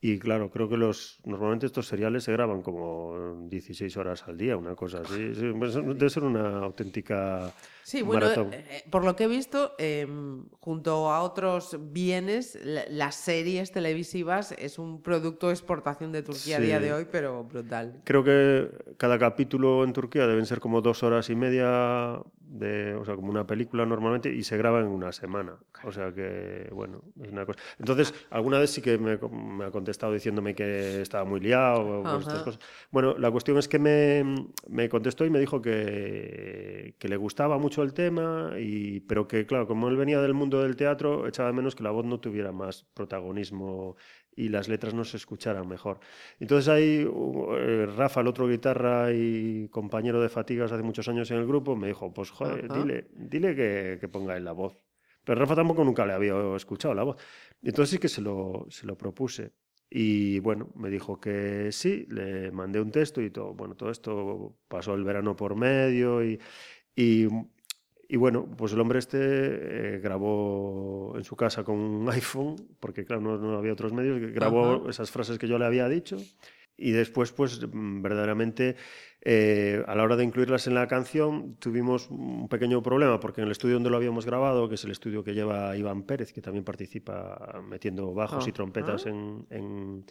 y 0.00 0.18
claro, 0.18 0.50
creo 0.50 0.68
que 0.68 0.76
los 0.76 1.18
normalmente 1.24 1.64
estos 1.66 1.86
seriales 1.86 2.24
se 2.24 2.32
graban 2.32 2.60
como 2.62 3.46
16 3.48 3.96
horas 3.96 4.24
al 4.28 4.36
día, 4.36 4.56
una 4.56 4.74
cosa 4.74 5.00
así, 5.00 5.34
sí, 5.34 5.50
pues, 5.58 5.74
debe 5.74 6.10
ser 6.10 6.24
una 6.24 6.58
auténtica... 6.58 7.52
Sí, 7.82 8.00
bueno, 8.02 8.22
Maratón. 8.26 8.52
eh, 8.54 8.64
eh, 8.70 8.84
por 8.90 9.04
lo 9.04 9.14
que 9.16 9.24
he 9.24 9.28
visto, 9.28 9.72
em, 9.78 10.46
junto 10.60 11.10
a 11.12 11.20
otros 11.22 11.78
bienes, 11.92 12.58
la- 12.64 12.84
las 12.88 13.14
series 13.14 13.72
televisivas 13.72 14.52
es 14.52 14.78
un 14.78 15.02
producto 15.02 15.48
de 15.48 15.52
exportación 15.54 16.10
de 16.12 16.22
Turquía 16.22 16.56
a 16.56 16.60
día 16.60 16.78
Sí. 16.78 16.84
de 16.84 16.92
hoy, 16.94 17.06
pero 17.10 17.44
brutal. 17.44 18.00
Creo 18.04 18.24
que 18.24 18.70
cada 18.96 19.18
capítulo 19.24 19.84
en 19.84 19.94
Turquía 19.94 20.26
deben 20.26 20.44
ser 20.44 20.60
como 20.60 20.82
dos 20.82 21.02
horas 21.02 21.30
y 21.30 21.34
media, 21.34 22.20
de, 22.40 22.94
o 22.94 23.06
sea, 23.06 23.14
como 23.16 23.30
una 23.30 23.46
película 23.46 23.86
normalmente, 23.86 24.30
y 24.30 24.42
se 24.42 24.58
graba 24.58 24.80
en 24.80 24.86
una 24.86 25.12
semana. 25.12 25.56
O 25.82 25.92
sea 25.92 26.12
que, 26.12 26.68
bueno, 26.72 27.00
es 27.22 27.32
una 27.32 27.46
cosa. 27.46 27.58
Entonces, 27.78 28.12
alguna 28.28 28.58
vez 28.58 28.68
sí 28.68 28.82
que 28.82 28.98
me, 28.98 29.16
me 29.16 29.64
ha 29.64 29.70
contestado 29.70 30.12
diciéndome 30.12 30.54
que 30.54 31.00
estaba 31.00 31.24
muy 31.24 31.40
liado 31.40 31.80
o 31.80 32.18
estas 32.18 32.42
cosas. 32.42 32.60
Bueno, 32.90 33.16
la 33.16 33.30
cuestión 33.30 33.56
es 33.56 33.66
que 33.66 33.78
me, 33.78 34.46
me 34.68 34.90
contestó 34.90 35.24
y 35.24 35.30
me 35.30 35.40
dijo 35.40 35.62
que, 35.62 36.94
que 36.98 37.08
le 37.08 37.16
gustaba 37.16 37.56
mucho 37.56 37.82
el 37.82 37.94
tema, 37.94 38.52
y, 38.58 39.00
pero 39.00 39.26
que, 39.26 39.46
claro, 39.46 39.66
como 39.66 39.88
él 39.88 39.96
venía 39.96 40.20
del 40.20 40.34
mundo 40.34 40.60
del 40.60 40.76
teatro, 40.76 41.26
echaba 41.26 41.48
de 41.48 41.54
menos 41.54 41.74
que 41.74 41.82
la 41.82 41.92
voz 41.92 42.04
no 42.04 42.20
tuviera 42.20 42.52
más 42.52 42.84
protagonismo 42.92 43.96
y 44.36 44.48
las 44.48 44.68
letras 44.68 44.94
no 44.94 45.04
se 45.04 45.16
escucharan 45.16 45.68
mejor. 45.68 46.00
Entonces 46.40 46.68
ahí 46.68 47.06
eh, 47.06 47.86
Rafa, 47.96 48.20
el 48.20 48.26
otro 48.26 48.48
guitarra 48.48 49.12
y 49.12 49.68
compañero 49.68 50.20
de 50.20 50.28
fatigas 50.28 50.72
hace 50.72 50.82
muchos 50.82 51.08
años 51.08 51.30
en 51.30 51.38
el 51.38 51.46
grupo, 51.46 51.76
me 51.76 51.88
dijo, 51.88 52.12
pues 52.12 52.30
joder, 52.30 52.66
Ajá. 52.70 52.78
dile, 52.80 53.06
dile 53.14 53.54
que, 53.54 53.98
que 54.00 54.08
ponga 54.08 54.36
él 54.36 54.44
la 54.44 54.52
voz. 54.52 54.78
Pero 55.24 55.40
Rafa 55.40 55.54
tampoco 55.54 55.84
nunca 55.84 56.04
le 56.04 56.12
había 56.12 56.34
escuchado 56.54 56.94
la 56.94 57.02
voz. 57.02 57.16
Entonces 57.62 57.90
sí 57.90 57.98
que 57.98 58.08
se 58.08 58.20
lo, 58.20 58.66
se 58.68 58.86
lo 58.86 58.96
propuse. 58.96 59.52
Y 59.90 60.40
bueno, 60.40 60.70
me 60.74 60.90
dijo 60.90 61.20
que 61.20 61.70
sí, 61.70 62.06
le 62.10 62.50
mandé 62.50 62.80
un 62.80 62.90
texto 62.90 63.22
y 63.22 63.30
todo. 63.30 63.54
Bueno, 63.54 63.74
todo 63.76 63.90
esto 63.90 64.58
pasó 64.68 64.94
el 64.94 65.04
verano 65.04 65.36
por 65.36 65.54
medio 65.54 66.24
y, 66.24 66.40
y, 66.96 67.26
y 68.08 68.16
bueno, 68.16 68.46
pues 68.56 68.72
el 68.72 68.80
hombre 68.80 68.98
este 68.98 69.18
eh, 69.96 70.00
grabó 70.00 71.14
en 71.16 71.24
su 71.24 71.36
casa 71.36 71.64
con 71.64 71.76
un 71.78 72.08
iPhone, 72.10 72.56
porque 72.80 73.04
claro, 73.04 73.22
no, 73.22 73.36
no 73.38 73.56
había 73.58 73.72
otros 73.72 73.92
medios, 73.92 74.20
grabó 74.32 74.74
Ajá. 74.76 74.90
esas 74.90 75.10
frases 75.10 75.38
que 75.38 75.48
yo 75.48 75.58
le 75.58 75.64
había 75.66 75.88
dicho 75.88 76.16
y 76.76 76.90
después, 76.90 77.30
pues 77.32 77.60
mm, 77.72 78.02
verdaderamente, 78.02 78.74
eh, 79.20 79.82
a 79.86 79.94
la 79.94 80.02
hora 80.02 80.16
de 80.16 80.24
incluirlas 80.24 80.66
en 80.66 80.74
la 80.74 80.88
canción, 80.88 81.54
tuvimos 81.60 82.10
un 82.10 82.48
pequeño 82.48 82.82
problema, 82.82 83.20
porque 83.20 83.40
en 83.40 83.46
el 83.46 83.52
estudio 83.52 83.74
donde 83.74 83.90
lo 83.90 83.96
habíamos 83.96 84.26
grabado, 84.26 84.68
que 84.68 84.74
es 84.74 84.84
el 84.84 84.90
estudio 84.90 85.22
que 85.22 85.34
lleva 85.34 85.76
Iván 85.76 86.02
Pérez, 86.02 86.32
que 86.32 86.42
también 86.42 86.64
participa 86.64 87.62
metiendo 87.68 88.12
bajos 88.12 88.46
y 88.46 88.50
Ajá. 88.50 88.54
trompetas 88.56 89.06
en, 89.06 89.46
en- 89.50 90.04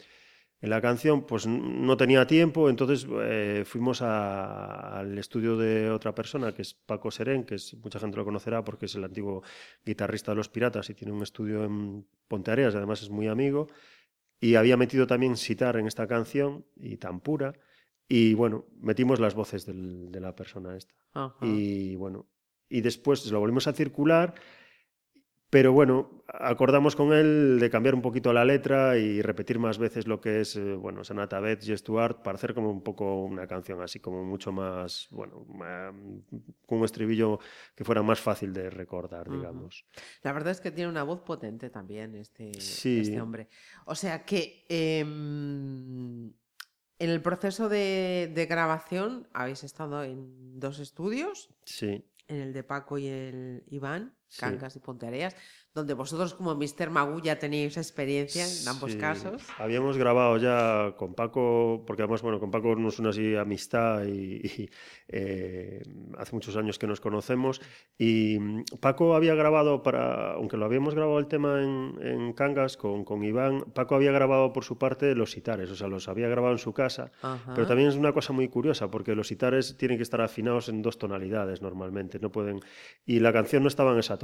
en 0.64 0.70
la 0.70 0.80
canción, 0.80 1.26
pues 1.26 1.46
no 1.46 1.94
tenía 1.96 2.26
tiempo, 2.26 2.70
entonces 2.70 3.06
eh, 3.22 3.64
fuimos 3.66 4.00
a- 4.00 4.98
al 5.00 5.18
estudio 5.18 5.58
de 5.58 5.90
otra 5.90 6.14
persona, 6.14 6.52
que 6.54 6.62
es 6.62 6.72
Paco 6.72 7.10
Serén, 7.10 7.44
que 7.44 7.56
es, 7.56 7.74
mucha 7.82 7.98
gente 7.98 8.16
lo 8.16 8.24
conocerá 8.24 8.64
porque 8.64 8.86
es 8.86 8.94
el 8.94 9.04
antiguo 9.04 9.42
guitarrista 9.84 10.32
de 10.32 10.36
Los 10.36 10.48
Piratas 10.48 10.88
y 10.88 10.94
tiene 10.94 11.12
un 11.12 11.22
estudio 11.22 11.64
en 11.64 12.06
Ponteareas, 12.28 12.72
y 12.72 12.76
además 12.78 13.02
es 13.02 13.10
muy 13.10 13.28
amigo, 13.28 13.66
y 14.40 14.54
había 14.54 14.78
metido 14.78 15.06
también 15.06 15.36
sitar 15.36 15.76
en 15.76 15.86
esta 15.86 16.06
canción 16.06 16.64
y 16.76 16.96
tampura, 16.96 17.52
y 18.08 18.32
bueno, 18.32 18.64
metimos 18.80 19.20
las 19.20 19.34
voces 19.34 19.66
del- 19.66 20.10
de 20.10 20.20
la 20.20 20.34
persona 20.34 20.76
esta. 20.76 20.94
Ajá. 21.12 21.44
Y 21.44 21.94
bueno, 21.96 22.26
y 22.70 22.80
después 22.80 23.30
lo 23.30 23.38
volvimos 23.38 23.66
a 23.66 23.74
circular, 23.74 24.34
pero 25.50 25.72
bueno, 25.72 26.24
acordamos 26.26 26.96
con 26.96 27.12
él 27.12 27.58
de 27.60 27.70
cambiar 27.70 27.94
un 27.94 28.02
poquito 28.02 28.32
la 28.32 28.44
letra 28.44 28.98
y 28.98 29.22
repetir 29.22 29.60
más 29.60 29.78
veces 29.78 30.08
lo 30.08 30.20
que 30.20 30.40
es, 30.40 30.56
eh, 30.56 30.74
bueno, 30.74 31.04
Sanata 31.04 31.38
Beth 31.38 31.62
y 31.62 31.76
Stuart 31.76 32.22
para 32.22 32.34
hacer 32.36 32.54
como 32.54 32.70
un 32.72 32.82
poco 32.82 33.22
una 33.22 33.46
canción 33.46 33.80
así 33.80 34.00
como 34.00 34.24
mucho 34.24 34.50
más, 34.50 35.06
bueno, 35.10 35.46
con 36.66 36.78
un 36.78 36.84
estribillo 36.84 37.38
que 37.76 37.84
fuera 37.84 38.02
más 38.02 38.20
fácil 38.20 38.52
de 38.52 38.68
recordar, 38.68 39.30
digamos. 39.30 39.84
La 40.22 40.32
verdad 40.32 40.50
es 40.50 40.60
que 40.60 40.72
tiene 40.72 40.90
una 40.90 41.04
voz 41.04 41.20
potente 41.20 41.70
también 41.70 42.16
este, 42.16 42.52
Sí. 42.60 43.00
este 43.00 43.20
hombre. 43.20 43.48
O 43.84 43.94
sea 43.94 44.24
que 44.24 44.64
em, 44.68 46.26
en 46.98 47.10
el 47.10 47.20
proceso 47.22 47.68
de, 47.68 48.30
de 48.34 48.46
grabación 48.46 49.28
habéis 49.32 49.62
estado 49.64 50.02
en 50.02 50.58
dos 50.58 50.78
estudios. 50.80 51.50
Sí. 51.64 52.04
en 52.26 52.36
el 52.40 52.52
de 52.54 52.62
Paco 52.64 52.96
y 52.96 53.06
el 53.06 53.62
Iván, 53.68 54.14
Sí. 54.34 54.40
Cangas 54.40 54.74
y 54.74 54.80
Ponteareas, 54.80 55.36
donde 55.74 55.94
vosotros 55.94 56.34
como 56.34 56.56
Mr. 56.56 56.90
Magú 56.90 57.20
ya 57.20 57.38
tenéis 57.38 57.76
experiencia 57.76 58.44
en 58.44 58.66
ambos 58.68 58.92
Sí, 58.92 58.98
casos. 58.98 59.42
Habíamos 59.58 59.96
grabado 59.96 60.38
ya 60.38 60.94
con 60.96 61.14
Paco, 61.14 61.84
porque 61.86 62.02
además, 62.02 62.22
bueno, 62.22 62.40
con 62.40 62.50
Paco 62.50 62.74
nos 62.74 62.98
une 62.98 63.10
así 63.10 63.36
amistad 63.36 64.04
y, 64.04 64.40
y, 64.44 64.70
eh, 65.08 65.82
hace 66.18 66.32
muchos 66.32 66.56
años 66.56 66.80
que 66.80 66.88
nos 66.88 67.00
conocemos. 67.00 67.60
Y 67.96 68.38
mm, 68.40 68.64
Paco 68.80 69.14
había 69.14 69.36
grabado 69.36 69.84
para, 69.84 70.32
aunque 70.32 70.56
lo 70.56 70.64
habíamos 70.64 70.96
grabado 70.96 71.20
el 71.20 71.28
tema 71.28 71.62
en, 71.62 71.94
en 72.02 72.32
Cangas 72.32 72.76
con, 72.76 73.04
con 73.04 73.22
Iván, 73.22 73.62
Paco 73.72 73.94
había 73.94 74.10
grabado 74.10 74.52
por 74.52 74.64
su 74.64 74.78
parte 74.78 75.14
los 75.14 75.30
sitares, 75.30 75.70
o 75.70 75.76
sea, 75.76 75.86
los 75.86 76.08
había 76.08 76.26
grabado 76.26 76.54
en 76.54 76.58
su 76.58 76.72
casa. 76.72 77.12
Ajá. 77.22 77.52
Pero 77.54 77.68
también 77.68 77.88
es 77.88 77.94
una 77.94 78.12
cosa 78.12 78.32
muy 78.32 78.48
curiosa, 78.48 78.90
porque 78.90 79.14
los 79.14 79.28
sitares 79.28 79.76
tienen 79.76 79.96
que 79.96 80.02
estar 80.02 80.20
afinados 80.20 80.68
en 80.68 80.82
dos 80.82 80.98
tonalidades 80.98 81.62
normalmente, 81.62 82.18
no 82.18 82.32
pueden... 82.32 82.60
Y 83.06 83.20
la 83.20 83.32
canción 83.32 83.62
no 83.62 83.68
estaba 83.68 83.92
en 83.92 84.00
esa 84.00 84.16
tonalidad. 84.16 84.23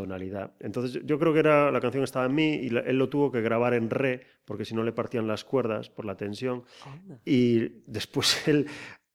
Entonces 0.61 1.03
yo- 1.05 1.19
creo 1.19 1.33
que 1.33 1.41
era, 1.41 1.71
la 1.71 1.81
canción 1.81 2.05
estaba 2.05 2.27
en 2.27 2.35
mi 2.35 2.55
y 2.55 2.69
él 2.69 2.99
lo 2.99 3.09
tuvo 3.09 3.31
que 3.33 3.41
grabar 3.41 3.75
en 3.75 3.91
re, 3.91 4.23
porque 4.45 4.65
si 4.65 4.75
no 4.75 4.83
le 4.83 4.93
partían 4.93 5.27
las 5.27 5.45
cuerdas 5.45 5.91
por 5.91 6.05
la 6.05 6.17
tensión. 6.17 6.65
Anda. 6.87 7.21
Y 7.25 7.83
después 7.87 8.47
él, 8.49 8.67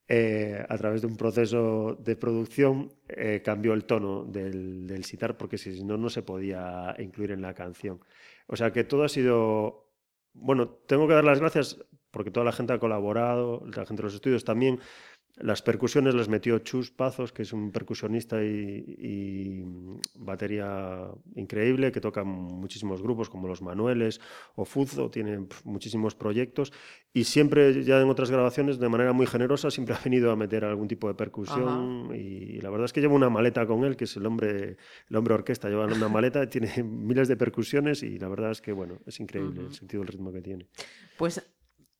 eh, 0.07 0.63
a 0.67 0.77
través 0.77 1.01
de 1.01 1.07
un 1.07 1.17
proceso 1.17 1.95
de 1.99 2.15
producción, 2.15 2.93
eh, 3.07 3.41
cambió 3.43 3.73
el 3.73 3.85
tono 3.85 4.23
del, 4.25 4.85
del 4.87 5.03
sitar, 5.03 5.37
porque 5.37 5.57
si 5.57 5.83
no, 5.83 5.97
no 5.97 6.09
se 6.09 6.21
podía 6.21 6.95
incluir 6.99 7.31
en 7.31 7.41
la 7.41 7.53
canción. 7.53 7.99
O 8.47 8.55
sea 8.55 8.71
que 8.71 8.83
todo 8.83 9.03
ha 9.03 9.09
sido... 9.09 9.91
Bueno, 10.33 10.67
tengo 10.67 11.07
que 11.07 11.13
dar 11.13 11.23
las 11.23 11.39
gracias 11.39 11.79
porque 12.11 12.29
toda 12.31 12.45
la 12.45 12.51
gente 12.51 12.73
ha 12.73 12.79
colaborado, 12.79 13.63
la 13.65 13.85
gente 13.85 14.01
de 14.01 14.03
los 14.03 14.13
estudios 14.15 14.43
también. 14.45 14.79
Las 15.37 15.61
percusiones 15.61 16.15
las 16.15 16.29
metió 16.29 16.59
Chus 16.59 16.91
Pazos, 16.91 17.33
que 17.33 17.41
es 17.41 17.51
un 17.51 17.71
percusionista 17.71 18.41
y, 18.41 18.83
y 18.97 19.63
batería 20.15 21.09
increíble, 21.35 21.91
que 21.91 21.99
toca 21.99 22.23
muchísimos 22.23 23.01
grupos 23.01 23.29
como 23.29 23.47
Los 23.47 23.61
Manueles 23.61 24.21
o 24.55 24.63
Fuzo, 24.63 25.09
tiene 25.09 25.45
muchísimos 25.65 26.15
proyectos. 26.15 26.71
Y 27.13 27.25
siempre, 27.25 27.83
ya 27.83 27.99
en 27.99 28.09
otras 28.09 28.31
grabaciones, 28.31 28.79
de 28.79 28.87
manera 28.87 29.11
muy 29.11 29.27
generosa, 29.27 29.71
siempre 29.71 29.95
ha 29.95 29.99
venido 30.03 30.31
a 30.31 30.35
meter 30.35 30.63
algún 30.63 30.87
tipo 30.87 31.07
de 31.07 31.15
percusión 31.15 32.11
y 32.15 32.61
la 32.61 32.69
verdad 32.69 32.85
es 32.85 32.93
que 32.93 33.01
lleva 33.01 33.13
una 33.13 33.29
maleta 33.29 33.65
con 33.65 33.83
él, 33.83 33.95
que 33.95 34.05
es 34.05 34.15
el 34.15 34.25
hombre, 34.25 34.77
el 35.09 35.15
hombre 35.15 35.33
orquesta, 35.33 35.69
lleva 35.69 35.85
una 35.85 36.09
maleta, 36.09 36.49
tiene 36.49 36.83
miles 36.83 37.27
de 37.27 37.35
percusiones 37.35 38.03
y 38.03 38.19
la 38.19 38.29
verdad 38.29 38.51
es 38.51 38.61
que, 38.61 38.71
bueno, 38.71 38.99
es 39.05 39.19
increíble 39.19 39.61
el 39.61 39.73
sentido 39.73 40.01
del 40.01 40.13
ritmo 40.13 40.31
que 40.31 40.41
tiene. 40.41 40.67
Pues 41.17 41.41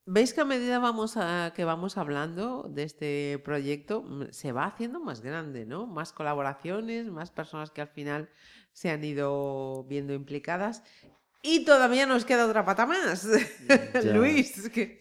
veis 0.05 0.33
que 0.33 0.41
a 0.41 0.45
medida 0.45 0.79
vamos 0.79 1.17
a, 1.17 1.53
que 1.55 1.65
vamos 1.65 1.97
hablando 1.97 2.63
de 2.69 2.83
este 2.83 3.39
proyecto, 3.43 4.03
mm, 4.03 4.31
se 4.31 4.51
va 4.51 4.65
haciendo 4.65 4.99
más 4.99 5.21
grande, 5.21 5.65
¿no? 5.65 5.87
Más 5.87 6.13
colaboraciones, 6.13 7.07
más 7.07 7.31
personas 7.31 7.71
que 7.71 7.81
al 7.81 7.87
final 7.89 8.29
se 8.73 8.89
han 8.89 9.03
ido 9.03 9.83
viendo 9.85 10.13
implicadas. 10.13 10.83
Y 11.47 11.63
todavía 11.63 12.07
nos 12.07 12.25
queda 12.25 12.47
otra 12.47 12.65
pata 12.65 12.87
más. 12.87 13.27
Luis, 14.03 14.67
que 14.69 14.97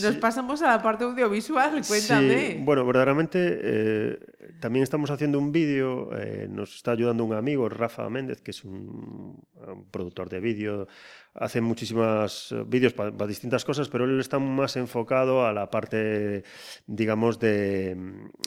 nos 0.00 0.16
pasamos 0.16 0.62
a 0.62 0.68
la 0.68 0.80
parte 0.80 1.02
audiovisual, 1.02 1.82
cuéntame. 1.84 2.52
Sí, 2.52 2.58
bueno, 2.60 2.86
verdaderamente 2.86 3.38
eh, 3.60 4.18
también 4.60 4.84
estamos 4.84 5.10
haciendo 5.10 5.40
un 5.40 5.50
vídeo, 5.50 6.16
eh, 6.16 6.46
nos 6.48 6.76
está 6.76 6.92
ayudando 6.92 7.24
un 7.24 7.34
amigo, 7.34 7.68
Rafa 7.68 8.08
Méndez, 8.08 8.40
que 8.40 8.52
es 8.52 8.62
un, 8.62 9.42
un 9.56 9.90
productor 9.90 10.28
de 10.28 10.38
vídeo, 10.38 10.86
hace 11.34 11.60
muchísimas 11.60 12.52
eh, 12.52 12.62
vídeos 12.64 12.92
para 12.92 13.26
distintas 13.26 13.64
cosas, 13.64 13.88
pero 13.88 14.04
él 14.04 14.20
está 14.20 14.38
más 14.38 14.76
enfocado 14.76 15.44
a 15.44 15.52
la 15.52 15.68
parte, 15.68 16.44
digamos, 16.86 17.40
de, 17.40 17.96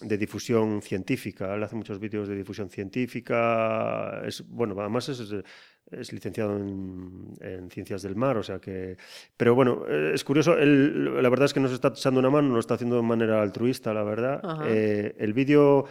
de 0.01 0.17
difusión 0.17 0.81
científica. 0.81 1.53
Él 1.53 1.63
hace 1.63 1.75
muchos 1.75 1.99
vídeos 1.99 2.29
de 2.29 2.35
difusión 2.37 2.69
científica, 2.69 4.21
es, 4.25 4.41
bueno, 4.47 4.73
además 4.79 5.09
es... 5.09 5.19
es 5.19 5.43
es 5.91 6.13
licenciado 6.13 6.57
en, 6.57 7.33
en, 7.39 7.69
ciencias 7.69 8.01
del 8.01 8.15
mar, 8.15 8.37
o 8.37 8.43
sea 8.43 8.59
que... 8.59 8.97
Pero 9.37 9.55
bueno, 9.55 9.83
eh, 9.87 10.11
es 10.13 10.23
curioso, 10.23 10.57
él, 10.57 11.21
la 11.21 11.29
verdad 11.29 11.45
es 11.45 11.53
que 11.53 11.59
nos 11.59 11.71
está 11.71 11.89
echando 11.89 12.19
una 12.19 12.29
mano, 12.29 12.53
lo 12.53 12.59
está 12.59 12.75
haciendo 12.75 12.95
de 12.95 13.03
manera 13.03 13.41
altruista, 13.41 13.93
la 13.93 14.03
verdad. 14.03 14.41
Eh, 14.67 15.15
el 15.17 15.33
vídeo, 15.33 15.85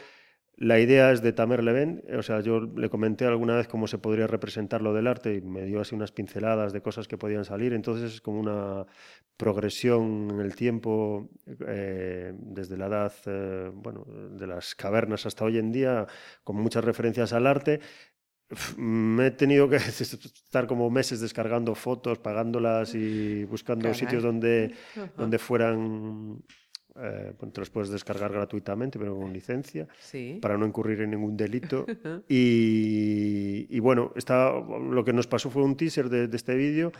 la 0.57 0.79
idea 0.79 1.11
es 1.13 1.23
de 1.23 1.33
Tamer 1.33 1.65
Leven, 1.65 2.03
o 2.17 2.23
sea, 2.23 2.41
yo 2.41 2.61
le 2.61 2.91
comenté 2.91 3.25
alguna 3.27 3.57
vez 3.57 3.69
cómo 3.69 3.87
se 3.87 3.99
podría 3.99 4.27
representar 4.27 4.83
lo 4.83 4.93
del 4.93 5.07
arte 5.07 5.35
y 5.35 5.41
me 5.41 5.65
dio 5.65 5.81
así 5.81 5.95
unas 5.95 6.13
pinceladas 6.13 6.73
de 6.73 6.83
cosas 6.83 7.09
que 7.09 7.17
podían 7.17 7.45
salir, 7.45 7.73
entonces 7.73 8.15
es 8.15 8.21
como 8.21 8.41
una 8.41 8.87
progresión 9.41 10.29
en 10.33 10.41
el 10.41 10.55
tiempo, 10.55 11.31
eh, 11.67 12.35
desde 12.35 12.77
la 12.77 12.87
edad, 12.89 13.13
eh, 13.25 13.71
bueno, 13.73 14.05
de 14.33 14.47
las 14.47 14.75
cavernas 14.75 15.25
hasta 15.25 15.47
hoy 15.47 15.57
en 15.57 15.73
día, 15.73 16.07
con 16.45 16.57
muchas 16.57 16.85
referencias 16.85 17.33
al 17.33 17.47
arte, 17.47 17.81
me 18.77 19.27
he 19.29 19.31
tenido 19.31 19.69
que 19.69 19.77
estar 19.77 20.67
como 20.67 20.91
meses 20.91 21.21
descargando 21.21 21.75
fotos, 21.75 22.19
pagándolas 22.19 22.95
y 22.95 23.45
buscando 23.45 23.85
Caray. 23.85 23.99
sitios 23.99 24.23
donde, 24.23 24.75
donde 25.17 25.39
fueran, 25.39 26.43
eh, 26.97 27.33
bueno, 27.39 27.53
te 27.53 27.61
los 27.61 27.71
puedes 27.71 27.91
descargar 27.91 28.33
gratuitamente, 28.33 28.99
pero 28.99 29.17
con 29.17 29.33
licencia, 29.33 29.87
Sí. 30.01 30.39
para 30.43 30.59
no 30.59 30.67
incurrir 30.67 31.01
en 31.03 31.11
ningún 31.11 31.37
delito. 31.37 31.87
y, 32.29 33.67
y 33.71 33.79
bueno, 33.79 34.13
está, 34.17 34.53
lo 34.53 35.05
que 35.05 35.13
nos 35.13 35.27
pasó 35.27 35.51
fue 35.51 35.63
un 35.63 35.77
teaser 35.77 36.09
de, 36.09 36.27
de 36.29 36.37
este 36.37 36.55
vídeo 36.57 36.91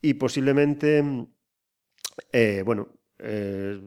y 0.00 0.14
posiblemente, 0.14 1.04
eh, 2.32 2.62
bueno, 2.64 2.88
eh, 3.20 3.80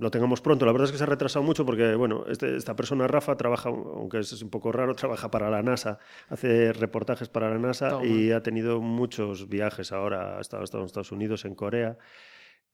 lo 0.00 0.10
tengamos 0.10 0.40
pronto. 0.40 0.64
La 0.66 0.72
verdad 0.72 0.86
es 0.86 0.92
que 0.92 0.98
se 0.98 1.04
ha 1.04 1.06
retrasado 1.08 1.42
mucho 1.44 1.64
porque, 1.66 1.94
bueno, 1.94 2.24
este- 2.28 2.56
esta 2.56 2.76
persona, 2.76 3.06
Rafa, 3.06 3.36
trabaja, 3.36 3.68
aunque 3.68 4.18
es 4.20 4.42
un 4.42 4.50
poco 4.50 4.70
raro, 4.72 4.94
trabaja 4.96 5.30
para 5.30 5.50
la 5.50 5.62
NASA, 5.62 5.98
hace 6.28 6.72
reportajes 6.72 7.28
para 7.28 7.50
la 7.50 7.58
NASA 7.58 7.90
Toma. 7.90 8.06
y 8.06 8.30
ha 8.32 8.42
tenido 8.42 8.80
muchos 8.80 9.48
viajes 9.48 9.92
ahora, 9.92 10.38
ha 10.38 10.40
estado, 10.40 10.62
ha 10.62 10.64
estado 10.64 10.82
en 10.82 10.86
Estados 10.86 11.12
Unidos, 11.12 11.44
en 11.44 11.54
Corea. 11.54 11.98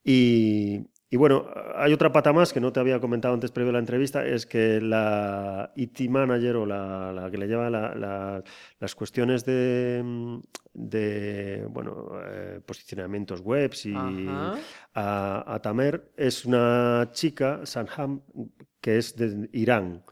Y, 0.04 0.86
y 1.12 1.16
bueno, 1.16 1.46
hay 1.74 1.92
otra 1.92 2.12
pata 2.12 2.32
más 2.32 2.52
que 2.52 2.60
no 2.60 2.72
te 2.72 2.78
había 2.78 3.00
comentado 3.00 3.34
antes 3.34 3.50
previo 3.50 3.70
a 3.70 3.72
la 3.74 3.78
entrevista, 3.80 4.24
es 4.24 4.46
que 4.46 4.80
la 4.80 5.72
IT 5.74 6.08
manager 6.08 6.56
o 6.56 6.66
la, 6.66 7.12
la 7.12 7.30
que 7.30 7.36
le 7.38 7.48
lleva 7.48 7.68
la- 7.68 7.94
la- 7.96 8.42
las 8.78 8.94
cuestiones 8.94 9.44
de, 9.44 10.00
mm, 10.04 10.38
de 10.74 11.66
bueno, 11.68 12.10
eh, 12.24 12.60
posicionamientos 12.64 13.40
webs 13.40 13.86
y 13.86 13.92
a, 14.94 15.44
a 15.54 15.58
Tamer 15.60 16.12
es 16.16 16.44
una 16.44 17.08
chica, 17.12 17.60
Sanham, 17.64 18.20
que 18.80 18.98
es 18.98 19.16
de 19.16 19.48
Irán. 19.52 20.02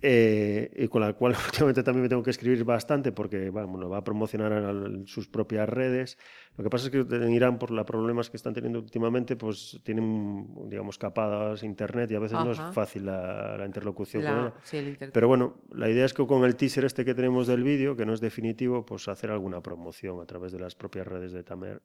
Eh, 0.00 0.70
y 0.76 0.88
con 0.88 1.00
la 1.02 1.12
cual 1.14 1.34
últimamente 1.46 1.82
también 1.82 2.02
me 2.04 2.08
tengo 2.08 2.22
que 2.22 2.30
escribir 2.30 2.64
bastante 2.64 3.12
porque 3.12 3.50
bueno, 3.50 3.88
va 3.88 3.98
a 3.98 4.04
promocionar 4.04 4.52
en 4.52 5.06
sus 5.06 5.28
propias 5.28 5.68
redes. 5.68 6.18
Lo 6.56 6.64
que 6.64 6.70
pasa 6.70 6.86
es 6.86 6.90
que 6.90 6.98
en 7.00 7.32
Irán, 7.32 7.58
por 7.58 7.70
los 7.70 7.84
problemas 7.84 8.30
que 8.30 8.36
están 8.36 8.54
teniendo 8.54 8.78
últimamente, 8.80 9.36
pues 9.36 9.80
tienen, 9.84 10.68
digamos, 10.68 10.98
capadas 10.98 11.62
internet 11.62 12.10
y 12.10 12.14
a 12.14 12.20
veces 12.20 12.38
no 12.38 12.50
Ajá. 12.50 12.68
es 12.68 12.74
fácil 12.74 13.06
la, 13.06 13.56
la 13.58 13.66
interlocución 13.66 14.22
con 14.24 14.32
La- 14.34 14.40
ella. 14.48 14.54
sí, 14.64 14.76
el 14.78 14.96
Pero 15.12 15.28
bueno, 15.28 15.60
la 15.72 15.88
idea 15.88 16.04
es 16.04 16.14
que 16.14 16.26
con 16.26 16.44
el 16.44 16.56
teaser 16.56 16.84
este 16.84 17.04
que 17.04 17.14
tenemos 17.14 17.46
del 17.46 17.62
vídeo, 17.62 17.96
que 17.96 18.06
no 18.06 18.12
es 18.14 18.20
definitivo, 18.20 18.84
pues 18.84 19.08
hacer 19.08 19.30
alguna 19.30 19.60
promoción 19.62 20.20
a 20.20 20.26
través 20.26 20.52
de 20.52 20.58
las 20.60 20.74
propias 20.74 21.06
redes 21.06 21.32
de 21.32 21.42
Tamer. 21.42 21.82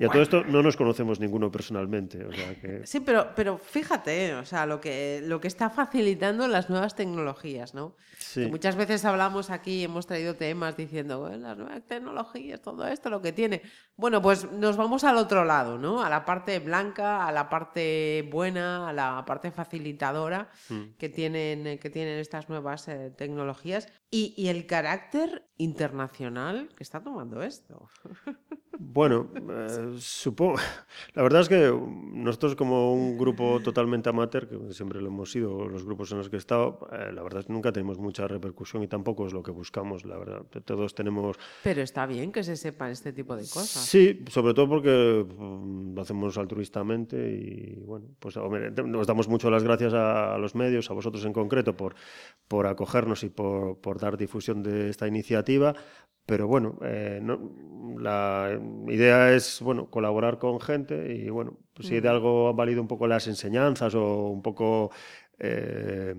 Y 0.00 0.04
a 0.04 0.08
todo 0.08 0.22
esto 0.22 0.44
no 0.44 0.62
nos 0.62 0.76
conocemos 0.76 1.18
ninguno 1.18 1.50
personalmente, 1.50 2.24
o 2.24 2.32
sea 2.32 2.54
que... 2.60 2.86
Sí, 2.86 3.00
pero, 3.00 3.32
pero 3.34 3.58
fíjate, 3.58 4.34
o 4.34 4.44
sea, 4.44 4.64
lo 4.64 4.80
que, 4.80 5.20
lo 5.24 5.40
que 5.40 5.48
está 5.48 5.70
facilitando 5.70 6.46
las 6.46 6.70
nuevas 6.70 6.94
tecnologías, 6.94 7.74
¿no? 7.74 7.96
Sí. 8.18 8.46
Muchas 8.46 8.76
veces 8.76 9.04
hablamos 9.04 9.50
aquí, 9.50 9.82
hemos 9.82 10.06
traído 10.06 10.34
temas 10.36 10.76
diciendo, 10.76 11.28
"Eh, 11.28 11.36
las 11.36 11.58
nuevas 11.58 11.82
tecnologías, 11.84 12.60
todo 12.62 12.86
esto, 12.86 13.10
lo 13.10 13.20
que 13.20 13.32
tiene. 13.32 13.62
Bueno, 13.96 14.22
pues 14.22 14.48
nos 14.52 14.76
vamos 14.76 15.02
al 15.02 15.16
otro 15.16 15.44
lado, 15.44 15.78
¿no? 15.78 16.00
A 16.02 16.08
la 16.08 16.24
parte 16.24 16.60
blanca, 16.60 17.26
a 17.26 17.32
la 17.32 17.48
parte 17.48 18.28
buena, 18.30 18.88
a 18.88 18.92
la 18.92 19.24
parte 19.26 19.50
facilitadora 19.50 20.48
Mm. 20.68 20.94
que, 20.96 21.08
tienen, 21.08 21.78
que 21.80 21.90
tienen 21.90 22.18
estas 22.18 22.48
nuevas 22.48 22.86
eh, 22.86 23.12
tecnologías 23.16 23.88
y, 24.10 24.32
y 24.36 24.48
el 24.48 24.66
carácter 24.66 25.44
internacional 25.56 26.68
que 26.76 26.84
está 26.84 27.00
tomando 27.02 27.42
esto. 27.42 27.88
Bueno, 28.80 29.28
eh, 29.34 29.96
supongo. 29.98 30.56
La 31.14 31.22
verdad 31.22 31.42
es 31.42 31.48
que 31.48 31.72
nosotros, 32.12 32.54
como 32.54 32.92
un 32.92 33.18
grupo 33.18 33.60
totalmente 33.60 34.08
amateur, 34.08 34.48
que 34.48 34.72
siempre 34.72 35.00
lo 35.00 35.08
hemos 35.08 35.32
sido, 35.32 35.68
los 35.68 35.84
grupos 35.84 36.12
en 36.12 36.18
los 36.18 36.30
que 36.30 36.36
he 36.36 36.38
estado, 36.38 36.88
eh, 36.92 37.12
la 37.12 37.22
verdad 37.22 37.40
es 37.40 37.46
que 37.46 37.52
nunca 37.52 37.72
tenemos 37.72 37.98
mucha 37.98 38.28
repercusión 38.28 38.82
y 38.82 38.88
tampoco 38.88 39.26
es 39.26 39.32
lo 39.32 39.42
que 39.42 39.50
buscamos, 39.50 40.04
la 40.04 40.16
verdad. 40.16 40.42
Todos 40.64 40.94
tenemos. 40.94 41.36
Pero 41.64 41.82
está 41.82 42.06
bien 42.06 42.30
que 42.30 42.44
se 42.44 42.56
sepan 42.56 42.92
este 42.92 43.12
tipo 43.12 43.34
de 43.34 43.42
cosas. 43.42 43.84
Sí, 43.84 44.24
sobre 44.30 44.54
todo 44.54 44.68
porque 44.68 45.26
mm, 45.26 45.94
lo 45.94 46.02
hacemos 46.02 46.38
altruistamente 46.38 47.16
y 47.30 47.80
bueno, 47.84 48.06
pues 48.18 48.36
hombre, 48.36 48.70
nos 48.70 49.06
damos 49.06 49.28
mucho 49.28 49.50
las 49.50 49.64
gracias 49.64 49.92
a, 49.94 50.34
a 50.34 50.38
los 50.38 50.54
medios, 50.54 50.90
a 50.90 50.94
vosotros 50.94 51.24
en 51.24 51.32
concreto, 51.32 51.76
por, 51.76 51.94
por 52.46 52.66
acogernos 52.66 53.24
y 53.24 53.28
por, 53.28 53.78
por 53.80 53.98
dar 53.98 54.16
difusión 54.16 54.62
de 54.62 54.88
esta 54.88 55.08
iniciativa. 55.08 55.74
Pero 56.28 56.46
bueno, 56.46 56.78
eh, 56.82 57.20
no, 57.22 57.40
la 57.98 58.60
idea 58.88 59.32
es 59.32 59.62
bueno 59.62 59.88
colaborar 59.88 60.38
con 60.38 60.60
gente 60.60 61.14
y 61.14 61.30
bueno, 61.30 61.56
pues 61.72 61.88
si 61.88 62.00
de 62.00 62.08
algo 62.10 62.50
han 62.50 62.56
valido 62.56 62.82
un 62.82 62.86
poco 62.86 63.06
las 63.06 63.26
enseñanzas 63.28 63.94
o 63.94 64.26
un 64.26 64.42
poco 64.42 64.90
eh, 65.38 66.14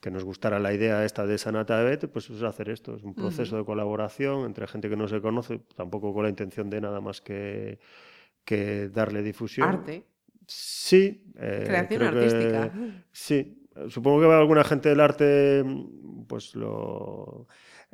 que 0.00 0.10
nos 0.10 0.24
gustara 0.24 0.58
la 0.58 0.72
idea 0.72 1.04
esta 1.04 1.26
de 1.26 1.36
Sanata 1.36 1.82
Bet, 1.82 2.08
pues 2.08 2.30
es 2.30 2.42
hacer 2.42 2.70
esto, 2.70 2.96
es 2.96 3.02
un 3.02 3.14
proceso 3.14 3.58
de 3.58 3.66
colaboración 3.66 4.46
entre 4.46 4.66
gente 4.66 4.88
que 4.88 4.96
no 4.96 5.06
se 5.08 5.20
conoce, 5.20 5.60
tampoco 5.76 6.14
con 6.14 6.22
la 6.22 6.30
intención 6.30 6.70
de 6.70 6.80
nada 6.80 7.02
más 7.02 7.20
que, 7.20 7.80
que 8.46 8.88
darle 8.88 9.22
difusión. 9.22 9.68
Arte. 9.68 10.06
Sí. 10.46 11.22
Eh, 11.36 11.64
Creación 11.66 12.02
artística. 12.02 12.72
sí. 13.12 13.58
Supongo 13.88 14.20
que 14.20 14.26
alguna 14.26 14.64
gente 14.64 14.88
del 14.88 15.00
arte, 15.00 15.64
pues 16.26 16.54
lo 16.56 17.46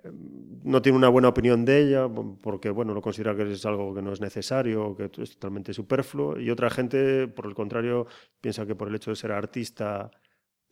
no 0.05 0.83
tiene 0.83 0.99
una 0.99 1.09
buena 1.09 1.29
opinión 1.29 1.65
de 1.65 1.81
ella 1.81 2.09
porque 2.43 2.71
bueno 2.71 2.93
lo 2.93 3.01
considera 3.01 3.35
que 3.35 3.51
es 3.51 3.65
algo 3.65 3.95
que 3.95 4.03
no 4.03 4.13
es 4.13 4.21
necesario 4.21 4.95
que 4.95 5.11
es 5.23 5.31
totalmente 5.33 5.73
superfluo 5.73 6.39
y 6.39 6.51
otra 6.51 6.69
gente 6.71 7.29
por 7.29 7.47
el 7.47 7.55
contrario 7.55 8.07
piensa 8.41 8.67
que 8.67 8.75
por 8.75 8.89
el 8.89 8.95
hecho 8.95 9.11
de 9.11 9.17
ser 9.17 9.33
artista 9.33 10.11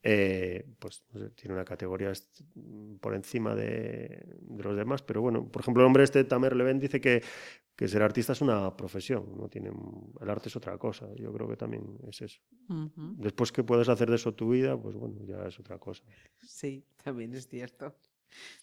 eh, 0.07 0.67
pues 0.79 1.03
tiene 1.35 1.55
una 1.55 1.65
categoría 1.65 2.13
por 3.01 3.15
encima 3.15 3.55
de, 3.55 4.23
los 4.59 4.77
demás. 4.77 5.01
Pero 5.03 5.23
bueno, 5.23 5.49
por 5.51 5.63
ejemplo, 5.63 5.83
el 5.83 5.87
hombre 5.87 6.05
este, 6.05 6.25
Tamer 6.25 6.55
Leven, 6.55 6.79
dice 6.79 7.01
que, 7.01 7.23
que 7.75 7.89
ser 7.89 8.03
artista 8.03 8.35
es 8.35 8.43
una 8.43 8.77
profesión, 8.77 9.35
no 9.35 9.49
tiene, 9.49 9.73
el 10.21 10.29
arte 10.29 10.51
es 10.51 10.57
otra 10.57 10.77
cosa. 10.77 11.09
Yo 11.17 11.33
creo 11.33 11.49
que 11.49 11.57
también 11.57 11.99
es 12.07 12.21
eso. 12.21 12.39
Después 13.17 13.51
que 13.51 13.65
puedes 13.65 13.89
hacer 13.89 14.11
de 14.11 14.17
eso 14.17 14.35
tu 14.35 14.51
vida, 14.51 14.79
pues 14.79 14.95
bueno, 14.95 15.25
ya 15.25 15.47
es 15.47 15.59
otra 15.59 15.79
cosa. 15.79 16.05
Sí, 16.43 16.85
también 17.03 17.33
es 17.33 17.49
cierto. 17.49 17.97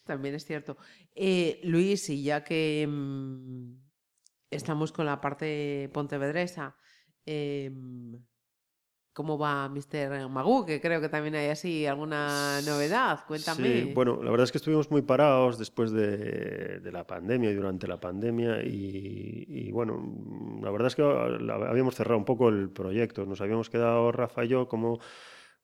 También 0.03 0.35
es 0.35 0.45
cierto. 0.45 0.77
Eh, 1.15 1.59
Luis, 1.63 2.09
y 2.09 2.23
ya 2.23 2.43
que 2.43 2.87
mm, 2.89 3.73
estamos 4.49 4.91
con 4.91 5.05
la 5.05 5.21
parte 5.21 5.89
pontevedresa, 5.93 6.75
eh, 7.25 7.71
¿Cómo 9.13 9.37
va 9.37 9.67
Mr. 9.67 10.29
Magú? 10.29 10.65
Que 10.65 10.79
creo 10.79 11.01
que 11.01 11.09
también 11.09 11.35
hay 11.35 11.49
así 11.49 11.85
alguna 11.85 12.61
novedad. 12.61 13.25
Cuéntame. 13.27 13.67
Sí, 13.67 13.91
bueno, 13.93 14.23
la 14.23 14.31
verdad 14.31 14.45
es 14.45 14.53
que 14.53 14.57
estuvimos 14.57 14.89
muy 14.89 15.01
parados 15.01 15.57
después 15.57 15.91
de, 15.91 16.79
la 16.93 17.05
pandemia 17.05 17.51
y 17.51 17.53
durante 17.53 17.87
la 17.87 17.99
pandemia. 17.99 18.63
Y, 18.63 19.69
bueno, 19.73 20.01
la 20.61 20.71
verdad 20.71 20.87
es 20.87 20.95
que 20.95 21.01
habíamos 21.01 21.95
cerrado 21.95 22.17
un 22.17 22.23
poco 22.23 22.47
el 22.47 22.69
proyecto. 22.69 23.25
Nos 23.25 23.41
habíamos 23.41 23.69
quedado, 23.69 24.13
Rafa 24.13 24.45
y 24.45 24.47
yo, 24.47 24.69
como 24.69 24.99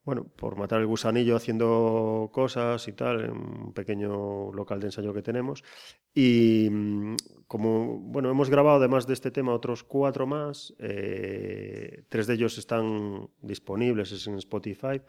bueno, 0.08 0.24
por 0.24 0.56
matar 0.56 0.80
el 0.80 0.88
gusanillo 0.88 1.36
haciendo 1.36 2.30
cosas 2.32 2.88
y 2.88 2.94
tal, 2.94 3.26
en 3.26 3.32
un 3.32 3.74
pequeño 3.74 4.54
local 4.54 4.80
de 4.80 4.88
ensayo 4.88 5.14
que 5.14 5.22
tenemos. 5.22 5.66
Y 6.14 6.70
mm, 6.72 7.16
como, 7.46 8.00
bueno, 8.00 8.32
hemos 8.32 8.50
grabado 8.50 8.78
además 8.78 9.06
de 9.06 9.14
este 9.14 9.32
tema 9.32 9.54
otros 9.54 9.84
cuatro 9.84 10.26
más, 10.26 10.74
eh, 10.80 12.06
tres 12.08 12.26
de 12.26 12.36
ellos 12.36 12.58
están 12.58 13.30
disponibles, 13.42 14.14
es 14.14 14.26
en 14.28 14.36
Spotify. 14.36 15.02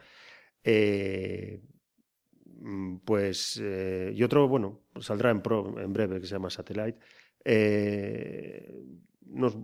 Eh, 0.65 1.61
mm, 2.59 2.97
pues, 3.05 3.57
eh, 3.63 4.11
y 4.13 4.21
otro, 4.21 4.49
bueno, 4.49 4.81
saldrá 4.99 5.31
en, 5.31 5.41
pro, 5.41 5.79
en 5.79 5.93
breve, 5.93 6.19
que 6.19 6.27
se 6.27 6.33
llama 6.35 6.49
Satellite. 6.49 6.99
nos 9.27 9.57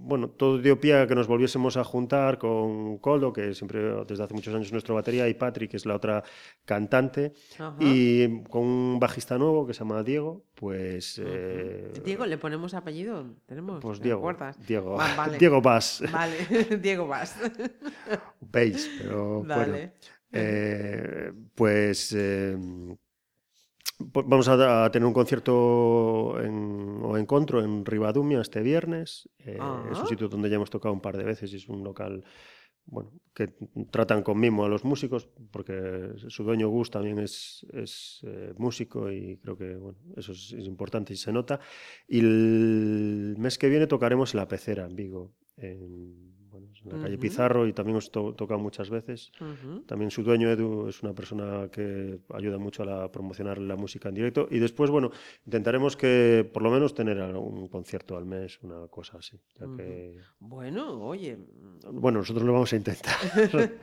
bueno, 0.00 0.28
todo 0.30 0.58
dio 0.58 0.78
pie 0.80 1.00
a 1.00 1.06
que 1.06 1.14
nos 1.14 1.26
volviésemos 1.26 1.76
a 1.76 1.84
juntar 1.84 2.38
con 2.38 2.98
Coldo, 2.98 3.32
que 3.32 3.52
siempre 3.54 3.80
desde 4.06 4.24
hace 4.24 4.34
muchos 4.34 4.54
años 4.54 4.66
es 4.66 4.72
nuestra 4.72 4.94
batería, 4.94 5.28
y 5.28 5.34
Patrick, 5.34 5.72
que 5.72 5.76
es 5.76 5.86
la 5.86 5.96
otra 5.96 6.22
cantante, 6.64 7.32
y 7.80 8.42
con 8.44 8.62
un 8.62 9.00
bajista 9.00 9.36
nuevo 9.38 9.66
que 9.66 9.74
se 9.74 9.80
llama 9.80 10.02
Diego, 10.02 10.44
pues... 10.54 11.20
Eh, 11.24 11.92
Diego, 12.04 12.26
¿le 12.26 12.38
ponemos 12.38 12.74
apellido? 12.74 13.26
¿Tenemos? 13.46 13.80
Pues 13.82 14.00
Diego. 14.00 14.32
Diego, 14.66 14.96
vale. 14.96 15.36
Diego 15.38 15.60
Bass. 15.60 16.02
Vale, 16.12 16.36
Diego 16.80 17.06
Bass. 17.06 17.36
Bass, 18.40 18.90
pero 18.98 19.42
bueno. 19.42 19.76
Eh, 20.32 21.32
pues... 21.54 22.14
Eh, 22.16 22.56
pues 22.56 23.07
vamos 23.98 24.48
a, 24.48 24.90
tener 24.90 25.06
un 25.06 25.12
concierto 25.12 26.40
en, 26.40 27.00
o 27.02 27.16
encuentro 27.16 27.62
en 27.62 27.84
Ribadumia 27.84 28.40
este 28.40 28.62
viernes. 28.62 29.28
Eh, 29.38 29.58
es 29.90 29.98
un 29.98 30.06
sitio 30.06 30.28
donde 30.28 30.48
ya 30.48 30.56
hemos 30.56 30.70
tocado 30.70 30.94
un 30.94 31.00
par 31.00 31.16
de 31.16 31.24
veces 31.24 31.52
y 31.52 31.56
es 31.56 31.68
un 31.68 31.82
local 31.82 32.24
bueno, 32.90 33.12
que 33.34 33.52
tratan 33.90 34.22
con 34.22 34.40
mimo 34.40 34.64
a 34.64 34.68
los 34.68 34.84
músicos, 34.84 35.28
porque 35.50 36.12
su 36.28 36.42
dueño 36.42 36.68
Gus 36.68 36.90
también 36.90 37.18
es, 37.18 37.66
es 37.72 38.20
eh, 38.26 38.54
músico 38.56 39.10
y 39.12 39.36
creo 39.38 39.56
que 39.56 39.76
bueno, 39.76 39.98
eso 40.16 40.32
es, 40.32 40.52
importante 40.52 41.12
y 41.12 41.16
se 41.16 41.32
nota. 41.32 41.60
Y 42.06 42.20
el 42.20 43.34
mes 43.38 43.58
que 43.58 43.68
viene 43.68 43.86
tocaremos 43.86 44.34
La 44.34 44.48
Pecera, 44.48 44.86
en 44.86 44.96
Vigo, 44.96 45.34
en 45.56 46.37
en 46.88 46.96
la 46.96 47.04
calle 47.04 47.18
Pizarro 47.18 47.66
y 47.66 47.72
también 47.72 47.96
os 47.96 48.10
to 48.10 48.34
toca 48.34 48.56
muchas 48.56 48.90
veces. 48.90 49.32
También 49.86 50.10
su 50.10 50.22
dueño 50.22 50.50
Edu 50.50 50.88
es 50.88 51.02
una 51.02 51.12
persona 51.12 51.68
que 51.70 52.20
ayuda 52.34 52.58
mucho 52.58 52.82
a 52.82 52.86
la, 52.86 53.12
promocionar 53.12 53.58
la 53.58 53.76
música 53.76 54.08
en 54.08 54.14
directo. 54.14 54.48
Y 54.50 54.58
después, 54.58 54.90
bueno, 54.90 55.10
intentaremos 55.46 55.96
que 55.96 56.48
por 56.52 56.62
lo 56.62 56.70
menos 56.70 56.94
tener 56.94 57.18
un 57.36 57.68
concierto 57.68 58.16
al 58.16 58.24
mes, 58.24 58.58
una 58.62 58.86
cosa 58.88 59.18
así. 59.18 59.38
Bueno, 60.38 61.00
oye. 61.02 61.38
Bueno, 61.92 62.18
nosotros 62.20 62.44
lo 62.44 62.52
vamos 62.52 62.72
a 62.72 62.76
intentar. 62.76 63.16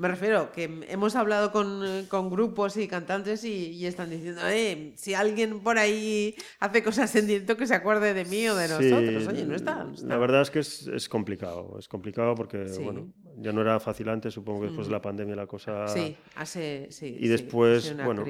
Me 0.00 0.08
refiero 0.08 0.50
que 0.50 0.80
hemos 0.88 1.14
hablado 1.14 1.52
con, 1.52 2.06
con 2.08 2.30
grupos 2.30 2.74
y 2.78 2.88
cantantes 2.88 3.44
y, 3.44 3.84
están 3.84 4.08
diciendo, 4.08 4.40
eh, 4.48 4.94
si 4.96 5.12
alguien 5.12 5.60
por 5.60 5.76
ahí 5.76 6.34
hace 6.58 6.82
cosas 6.82 7.14
en 7.16 7.26
directo 7.26 7.54
que 7.58 7.66
se 7.66 7.74
acuerde 7.74 8.14
de 8.14 8.24
mí 8.24 8.48
o 8.48 8.56
de 8.56 8.66
nosotros. 8.66 9.26
Oye, 9.26 9.44
no 9.44 9.54
está, 9.54 9.86
La 10.04 10.16
verdad 10.16 10.40
es 10.40 10.50
que 10.50 10.60
es, 10.60 10.86
es 10.86 11.06
complicado, 11.06 11.76
es 11.78 11.86
complicado 11.86 12.34
porque, 12.34 12.64
bueno, 12.82 13.12
ya 13.36 13.52
no 13.52 13.60
era 13.60 13.78
fácil 13.78 14.08
antes, 14.08 14.32
supongo 14.32 14.60
que 14.60 14.66
después 14.68 14.86
de 14.86 14.92
la 14.94 15.02
pandemia 15.02 15.36
la 15.36 15.46
cosa... 15.46 15.86
Sí, 15.86 16.16
hace, 16.34 16.86
sí. 16.90 17.18
Y 17.20 17.28
después, 17.28 17.94
bueno... 18.02 18.24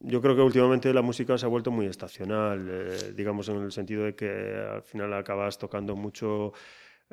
Yo 0.00 0.22
creo 0.22 0.36
que 0.36 0.42
últimamente 0.42 0.94
la 0.94 1.02
música 1.02 1.36
se 1.36 1.44
ha 1.44 1.48
vuelto 1.48 1.70
muy 1.70 1.84
estacional, 1.84 2.66
eh, 2.70 3.12
digamos 3.14 3.48
en 3.48 3.56
el 3.56 3.72
sentido 3.72 4.04
de 4.04 4.14
que 4.14 4.54
al 4.72 4.82
final 4.82 5.12
acabas 5.12 5.58
tocando 5.58 5.96
mucho 5.96 6.52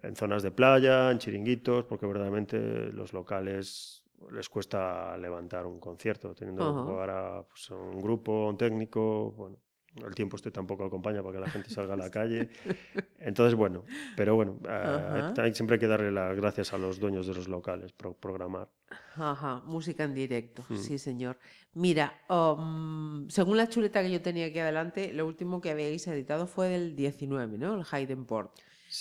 en 0.02 0.16
zonas 0.16 0.44
de 0.44 0.52
playa, 0.52 1.12
en 1.12 1.20
chiringuitos, 1.20 1.86
porque 1.86 2.06
verdaderamente 2.06 2.92
los 2.92 3.14
locales 3.14 4.04
les 4.32 4.50
cuesta 4.50 5.18
levantar 5.18 5.66
un 5.66 5.80
concierto, 5.80 6.34
teniendo 6.34 6.64
ahora 6.64 7.44
pues, 7.48 7.70
un 7.72 8.02
grupo, 8.02 8.50
un 8.50 8.58
técnico, 8.58 9.32
bueno, 9.32 9.58
el 10.04 10.14
tiempo 10.14 10.36
este 10.36 10.52
tampoco 10.52 10.84
acompaña 10.84 11.22
para 11.24 11.36
que 11.36 11.40
la 11.40 11.50
gente 11.50 11.70
salga 11.70 11.94
a 11.94 11.98
la 11.98 12.12
calle. 12.12 12.50
Entonces, 13.20 13.56
bueno, 13.56 13.86
pero 14.16 14.36
bueno, 14.36 14.60
eh, 14.68 15.52
siempre 15.54 15.76
hay 15.76 15.80
que 15.80 15.88
darle 15.88 16.12
las 16.12 16.36
gracias 16.36 16.74
a 16.74 16.78
los 16.78 17.00
dueños 17.00 17.28
de 17.28 17.34
los 17.34 17.48
locales 17.48 17.94
por 17.94 18.16
programar. 18.16 18.68
Ajá, 19.16 19.62
música 19.66 20.04
en 20.04 20.14
directo, 20.14 20.66
mm. 20.68 20.78
sí 20.78 20.98
señor. 20.98 21.38
Mira, 21.74 22.14
um, 22.30 23.28
según 23.30 23.58
la 23.58 23.70
chuleta 23.70 24.02
que 24.02 24.12
yo 24.12 24.22
tenía 24.22 24.48
aquí 24.48 24.60
adelante, 24.60 25.14
lo 25.14 25.26
último 25.26 25.62
que 25.62 25.72
habéis 25.72 26.08
editado 26.08 26.46
fue 26.48 26.70
del 26.70 26.96
19, 26.96 27.58
¿no? 27.58 27.76
El 27.76 27.86
Hayden 27.90 28.26
Port. 28.26 28.52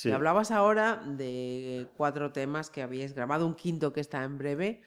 Y 0.04 0.10
hablabas 0.10 0.50
ahora 0.50 1.02
de 1.06 1.86
cuatro 1.96 2.32
temas 2.32 2.70
que 2.70 2.82
habíais 2.82 3.14
grabado, 3.14 3.46
un 3.46 3.54
quinto 3.54 3.92
que 3.92 4.00
está 4.00 4.24
en 4.24 4.38
breve. 4.38 4.82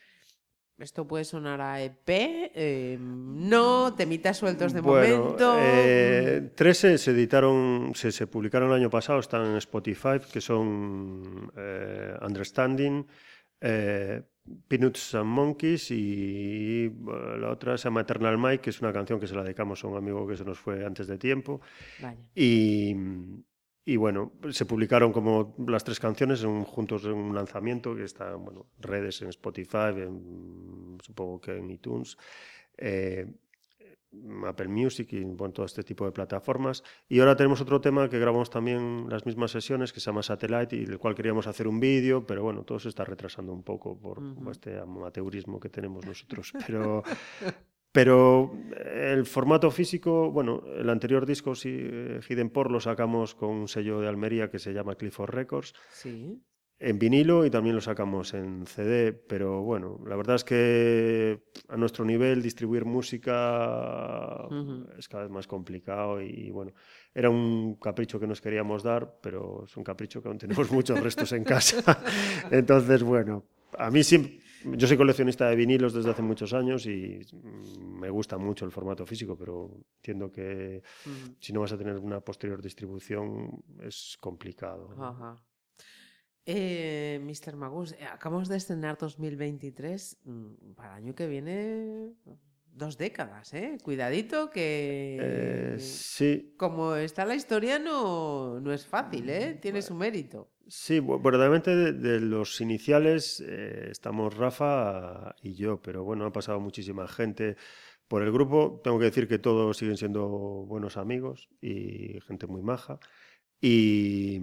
Esto 0.77 1.07
puede 1.07 1.25
sonar 1.25 1.59
a 1.59 1.81
EP, 1.81 2.51
em, 2.53 3.49
no, 3.49 3.95
temitas 3.95 4.37
sueltos 4.37 4.73
de 4.73 4.81
momento. 4.81 5.57
Eh, 5.59 6.51
tres 6.53 6.77
se, 6.77 6.93
editaron, 6.93 7.93
se, 7.95 8.27
publicaron 8.27 8.69
el 8.69 8.75
año 8.75 8.89
pasado, 8.89 9.19
están 9.19 9.47
en 9.47 9.57
Spotify, 9.57 10.19
que 10.31 10.39
son 10.39 11.51
eh, 11.57 12.13
Understanding, 12.21 13.07
eh, 13.59 14.21
Peanuts 14.67 15.15
and 15.15 15.25
Monkeys 15.25 15.89
y 15.89 16.91
la 17.39 17.49
otra 17.49 17.75
se 17.77 17.85
llama 17.85 18.01
Eternal 18.01 18.37
Mike, 18.37 18.61
que 18.61 18.69
es 18.69 18.79
una 18.79 18.93
canción 18.93 19.19
que 19.19 19.25
se 19.25 19.33
la 19.33 19.43
dedicamos 19.43 19.83
a 19.83 19.87
un 19.87 19.97
amigo 19.97 20.27
que 20.27 20.37
se 20.37 20.45
nos 20.45 20.59
fue 20.59 20.85
antes 20.85 21.07
de 21.07 21.17
tiempo. 21.17 21.59
Y, 22.35 22.95
y 23.87 23.95
bueno, 23.95 24.33
se 24.51 24.65
publicaron 24.65 25.13
como 25.13 25.55
las 25.65 25.85
tres 25.85 25.97
canciones 25.97 26.43
juntos 26.65 27.05
en 27.05 27.13
un 27.13 27.33
lanzamiento 27.33 27.95
que 27.95 28.03
está 28.03 28.33
en 28.33 28.43
bueno, 28.43 28.65
redes 28.79 29.21
en 29.21 29.29
Spotify, 29.29 29.95
supongo 31.01 31.39
que 31.39 31.55
en 31.55 31.71
iTunes, 31.71 32.17
eh, 32.77 33.31
Apple 34.45 34.67
Music 34.67 35.13
y 35.13 35.23
bueno, 35.23 35.53
todo 35.53 35.65
este 35.65 35.85
tipo 35.85 36.03
de 36.03 36.11
plataformas. 36.11 36.83
Y 37.07 37.21
ahora 37.21 37.37
tenemos 37.37 37.61
otro 37.61 37.79
tema 37.79 38.09
que 38.09 38.19
grabamos 38.19 38.49
también 38.49 39.07
las 39.09 39.25
mismas 39.25 39.51
sesiones 39.51 39.93
que 39.93 40.01
se 40.01 40.07
llama 40.07 40.21
Satellite 40.21 40.75
y 40.75 40.83
del 40.83 40.99
cual 40.99 41.15
queríamos 41.15 41.47
hacer 41.47 41.65
un 41.65 41.79
vídeo, 41.79 42.27
pero 42.27 42.43
bueno, 42.43 42.63
todo 42.63 42.79
se 42.79 42.89
está 42.89 43.05
retrasando 43.05 43.53
un 43.53 43.63
poco 43.63 43.97
por 43.97 44.21
este 44.51 44.79
amateurismo 44.79 45.61
que 45.61 45.69
tenemos 45.69 46.05
nosotros. 46.05 46.51
Pero, 46.67 47.03
Pero 47.97 48.51
eh, 48.75 49.13
el 49.17 49.25
formato 49.25 49.71
físico, 49.71 50.29
bueno, 50.29 50.61
el 50.77 50.87
anterior 50.87 51.25
disco, 51.25 51.55
sí, 51.55 51.75
eh, 51.75 52.19
Hidden 52.29 52.51
Por, 52.51 52.69
lo 52.69 52.79
sacamos 52.79 53.33
con 53.33 53.49
un 53.49 53.67
sello 53.67 53.99
de 53.99 54.07
Almería 54.07 54.51
que 54.51 54.59
se 54.59 54.71
llama 54.71 54.93
Clifford 54.93 55.31
Records. 55.31 55.73
Sí. 55.89 56.39
en 56.79 56.99
vinilo 56.99 57.43
y 57.43 57.49
también 57.49 57.73
lo 57.73 57.81
sacamos 57.81 58.35
en 58.35 58.67
CD, 58.67 59.13
pero 59.13 59.63
bueno, 59.63 59.99
la 60.05 60.15
verdad 60.15 60.35
es 60.35 60.43
que 60.43 61.41
a 61.69 61.75
nuestro 61.75 62.05
nivel 62.05 62.43
distribuir 62.43 62.85
música 62.85 64.45
Ujú. 64.45 64.85
es 64.95 65.07
cada 65.07 65.23
vez 65.23 65.31
más 65.31 65.47
complicado 65.47 66.21
y 66.21 66.51
bueno, 66.51 66.73
era 67.15 67.31
un 67.31 67.77
capricho 67.81 68.19
que 68.19 68.27
nos 68.27 68.41
queríamos 68.41 68.83
dar, 68.83 69.17
pero 69.23 69.63
es 69.65 69.75
un 69.75 69.83
capricho 69.83 70.21
que 70.21 70.27
aún 70.27 70.37
tenemos 70.37 70.69
muchos 70.69 70.99
restos 70.99 71.31
en 71.31 71.43
casa. 71.43 71.81
Entonces, 72.51 73.01
bueno, 73.01 73.45
a 73.75 73.89
mí 73.89 74.03
siempre, 74.03 74.39
yo 74.75 74.87
soy 74.87 74.97
coleccionista 74.97 75.49
de 75.49 75.55
vinilos 75.55 75.93
desde 75.93 76.09
hace 76.11 76.21
muchos 76.21 76.53
años 76.53 76.85
y 76.85 77.19
me 77.79 78.09
gusta 78.09 78.37
mucho 78.37 78.65
el 78.65 78.71
formato 78.71 79.05
físico, 79.05 79.37
pero 79.37 79.71
entiendo 79.97 80.31
que 80.31 80.81
si 81.39 81.53
no 81.53 81.61
vas 81.61 81.71
a 81.71 81.77
tener 81.77 81.97
una 81.97 82.19
posterior 82.21 82.61
distribución 82.61 83.63
es 83.81 84.17
complicado. 84.19 84.89
Ajá. 84.99 85.35
Eh, 86.49 87.19
Mr. 87.21 87.57
Magus, 87.57 87.91
eh, 87.91 88.05
acabamos 88.09 88.47
de 88.47 88.55
estrenar 88.55 88.97
2023. 88.97 90.19
mm, 90.23 90.73
Para 90.75 90.97
el 90.97 91.03
año 91.03 91.13
que 91.15 91.27
viene, 91.27 92.13
dos 92.71 92.97
décadas, 92.97 93.53
¿eh? 93.53 93.77
Cuidadito 93.83 94.49
que... 94.49 95.17
Eh, 95.19 95.79
sí, 95.79 96.53
Como 96.57 96.95
está 96.95 97.25
la 97.25 97.35
historia, 97.35 97.79
no, 97.79 98.61
no 98.61 98.71
es 98.71 98.85
fácil, 98.85 99.29
¿eh? 99.29 99.55
Mm, 99.55 99.59
Tiene 99.59 99.81
su 99.81 99.93
mérito. 99.93 100.49
Sí, 100.67 100.99
bu- 100.99 101.21
verdaderamente 101.21 101.75
de, 101.75 102.19
los 102.19 102.61
iniciales 102.61 103.43
eh, 103.45 103.87
estamos 103.91 104.35
Rafa 104.35 105.35
y 105.41 105.53
yo, 105.55 105.81
pero 105.81 106.03
bueno, 106.03 106.25
ha 106.25 106.31
pasado 106.31 106.59
muchísima 106.59 107.07
gente 107.07 107.57
por 108.07 108.23
el 108.23 108.31
grupo. 108.31 108.81
Tengo 108.83 108.99
que 108.99 109.05
decir 109.05 109.27
que 109.27 109.39
todos 109.39 109.77
siguen 109.77 109.97
siendo 109.97 110.27
buenos 110.27 110.97
amigos 110.97 111.49
y 111.61 112.19
gente 112.27 112.47
muy 112.47 112.61
maja. 112.61 112.99
Y, 113.61 114.39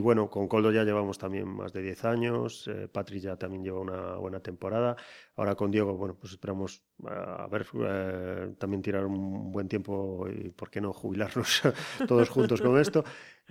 bueno, 0.00 0.30
con 0.30 0.46
Coldo 0.48 0.70
ya 0.72 0.84
llevamos 0.84 1.18
también 1.18 1.48
más 1.48 1.72
de 1.72 1.82
10 1.82 2.04
años, 2.04 2.68
eh, 2.68 2.88
ya 3.20 3.36
también 3.36 3.64
lleva 3.64 3.80
una 3.80 4.16
buena 4.16 4.40
temporada. 4.40 4.96
Ahora 5.36 5.56
con 5.56 5.70
Diego, 5.70 5.96
bueno, 5.96 6.16
pues 6.16 6.32
esperamos 6.34 6.84
a 7.06 7.48
ver, 7.48 7.66
eh, 7.74 8.54
también 8.58 8.82
tirar 8.82 9.04
un 9.06 9.50
buen 9.50 9.68
tiempo 9.68 10.28
y, 10.28 10.50
¿por 10.50 10.70
qué 10.70 10.80
no, 10.80 10.92
jubilarnos 10.92 11.62
todos 12.06 12.28
juntos 12.28 12.60
con 12.60 12.78
esto? 12.78 13.04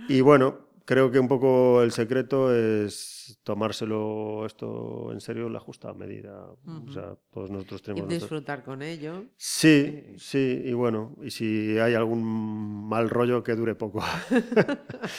Y 0.08 0.22
bueno, 0.22 0.69
creo 0.90 1.12
que 1.12 1.20
un 1.20 1.28
poco 1.28 1.84
el 1.84 1.92
secreto 1.92 2.52
es 2.52 3.40
tomárselo 3.44 4.44
esto 4.48 5.12
en 5.12 5.22
serio 5.22 5.48
la 5.48 5.60
justa 5.60 5.94
medida. 5.94 6.48
O 6.66 6.92
sea, 6.92 7.16
todos 7.30 7.52
nosotros 7.52 7.82
Y 7.82 7.84
tenemos... 7.84 8.10
nuestro- 8.10 8.26
disfrutar 8.38 8.64
con 8.64 8.82
ello. 8.82 9.26
Sí, 9.38 10.04
sí, 10.18 10.64
y 10.66 10.74
bueno, 10.74 11.16
y 11.22 11.30
si 11.30 11.78
hay 11.78 11.94
algún 11.94 12.24
mal 12.90 13.08
rollo 13.12 13.44
que 13.44 13.54
dure 13.56 13.76
poco. 13.76 14.04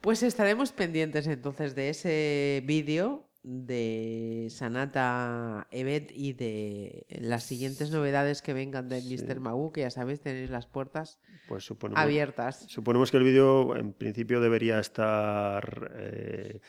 Pues 0.00 0.22
estaremos 0.24 0.72
pendientes 0.72 1.28
entonces 1.28 1.76
de 1.76 1.88
ese 1.90 2.62
vídeo 2.66 3.30
de 3.42 4.46
Sanata 4.50 5.66
Evet 5.70 6.10
y 6.14 6.32
de 6.34 7.06
las 7.20 7.42
siguientes 7.44 7.90
novedades 7.90 8.40
que 8.42 8.52
vengan 8.52 8.88
de 8.88 9.00
Sí. 9.00 9.16
Mr. 9.16 9.40
Magu, 9.40 9.72
que 9.72 9.80
ya 9.82 9.90
sabéis, 9.90 10.20
tenéis 10.20 10.50
las 10.50 10.66
puertas 10.66 11.18
Pues 11.48 11.64
suponemos, 11.64 12.00
abiertas. 12.02 12.64
suponemos 12.68 13.10
que 13.10 13.16
el 13.16 13.24
vídeo 13.24 13.74
en 13.76 13.92
principio 13.92 14.40
debería 14.40 14.78
estar 14.78 15.90
eh, 15.96 16.60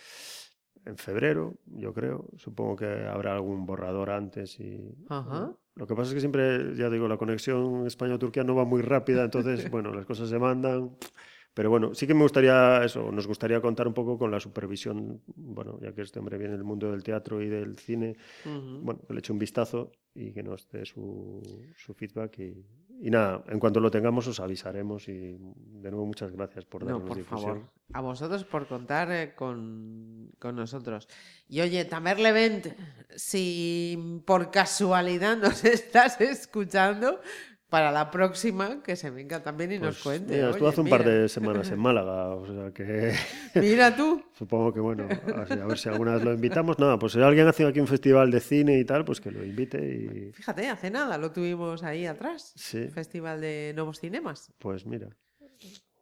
en 0.86 0.97
febrero, 0.97 1.55
yo 1.67 1.93
creo. 1.93 2.27
Supongo 2.38 2.75
que 2.77 2.86
habrá 2.86 3.33
algún 3.33 3.65
borrador 3.65 4.09
antes 4.09 4.59
y... 4.59 4.95
Ajá. 5.09 5.53
Lo 5.75 5.88
que 5.88 5.95
pasa 5.95 6.09
es 6.09 6.13
que 6.15 6.19
siempre, 6.19 6.75
ya 6.75 6.89
digo, 6.89 7.07
la 7.07 7.17
conexión 7.17 7.88
España-Turquía 7.88 8.43
no 8.43 8.53
va 8.55 8.63
muy 8.65 8.81
rápida, 8.81 9.23
entonces, 9.23 9.69
bueno, 9.71 9.93
las 9.93 10.05
cosas 10.05 10.29
se 10.29 10.38
mandan. 10.39 10.91
Pero 11.54 11.70
bueno, 11.70 11.94
sí 11.94 12.08
que 12.08 12.13
me 12.16 12.24
gustaría 12.24 12.84
eso, 12.84 13.12
nos 13.12 13.28
gustaría 13.28 13.62
contar 13.62 13.88
un 13.88 13.94
poco 13.94 14.18
con 14.18 14.32
la 14.32 14.39
supervisión, 14.39 15.22
bueno, 15.36 15.80
ya 15.82 15.94
que 15.94 16.02
este 16.02 16.20
hombre 16.20 16.38
viene 16.38 16.54
del 16.54 16.63
mundo 16.63 16.89
del 16.92 17.04
teatro 17.04 17.42
y 17.42 17.48
del 17.50 17.78
cine, 17.78 18.16
Ujú. 18.46 18.80
bueno, 18.82 19.02
que 19.08 19.13
le 19.13 19.20
eche 19.20 19.32
un 19.32 19.39
vistazo 19.39 19.92
y 20.16 20.32
que 20.32 20.42
nos 20.42 20.68
dé 20.70 20.84
su, 20.86 21.42
su 21.76 21.94
feedback. 21.94 22.39
Y, 22.39 22.66
y 23.02 23.10
nada, 23.12 23.44
en 23.48 23.60
cuanto 23.60 23.80
lo 23.80 23.92
tengamos 23.92 24.26
os 24.28 24.39
avisaremos 24.39 25.08
y 25.10 25.38
de 25.38 25.92
nuevo 25.92 26.06
muchas 26.06 26.32
gracias 26.32 26.66
por 26.66 26.82
No, 26.84 26.88
darnos 26.92 27.08
por 27.08 27.18
difusión. 27.18 27.54
favor. 27.56 27.70
A 27.94 28.02
vosotros 28.02 28.44
por 28.46 28.66
contar 28.68 29.12
eh, 29.12 29.36
con, 29.36 30.32
con 30.39 30.56
nosotros. 30.56 31.08
Y 31.48 31.62
oye, 31.62 31.86
Tamer 31.86 32.20
Levent, 32.20 32.68
si 33.16 34.22
por 34.26 34.50
casualidad 34.50 35.38
nos 35.42 35.63
estás 35.66 36.20
escuchando, 36.22 37.20
para 37.73 37.91
la 37.91 38.12
próxima 38.12 38.83
que 38.83 38.95
se 38.95 39.09
venga 39.09 39.41
también 39.41 39.71
y 39.71 39.79
nos 39.79 39.95
Pues, 39.95 40.03
cuente. 40.03 40.36
mira, 40.36 40.51
estuve 40.51 40.67
Oye, 40.67 40.73
hace 40.73 40.81
un 40.81 40.89
par 40.89 41.03
de 41.03 41.27
semanas 41.27 41.71
en 41.71 41.79
Málaga, 41.79 42.29
o 42.36 42.45
sea 42.45 42.71
que 42.71 43.13
Mira 43.55 43.95
tú. 43.95 44.23
supongo 44.38 44.71
que 44.71 44.79
bueno, 44.79 45.07
así, 45.38 45.53
a 45.53 45.65
ver 45.65 45.79
si 45.79 45.89
alguna 45.89 46.13
vez 46.13 46.23
lo 46.23 46.33
invitamos. 46.36 46.77
Nada, 46.77 46.99
pues 46.99 47.13
si 47.13 47.19
alguien 47.19 47.47
hace 47.47 47.65
aquí 47.65 47.79
un 47.79 47.88
festival 47.88 48.29
de 48.29 48.41
cine 48.41 48.77
y 48.77 48.86
tal, 48.86 49.03
pues 49.03 49.19
que 49.19 49.31
lo 49.31 49.43
invite 49.43 49.79
y 49.83 50.31
Fíjate, 50.33 50.69
hace 50.69 50.91
nada 50.91 51.17
lo 51.17 51.31
tuvimos 51.31 51.81
ahí 51.81 52.05
atrás. 52.05 52.53
sí, 52.55 52.89
Festival 52.89 53.41
de 53.41 53.71
Nuevos 53.75 53.99
Cinemas. 53.99 54.53
pues 54.59 54.86
mira. 54.86 55.07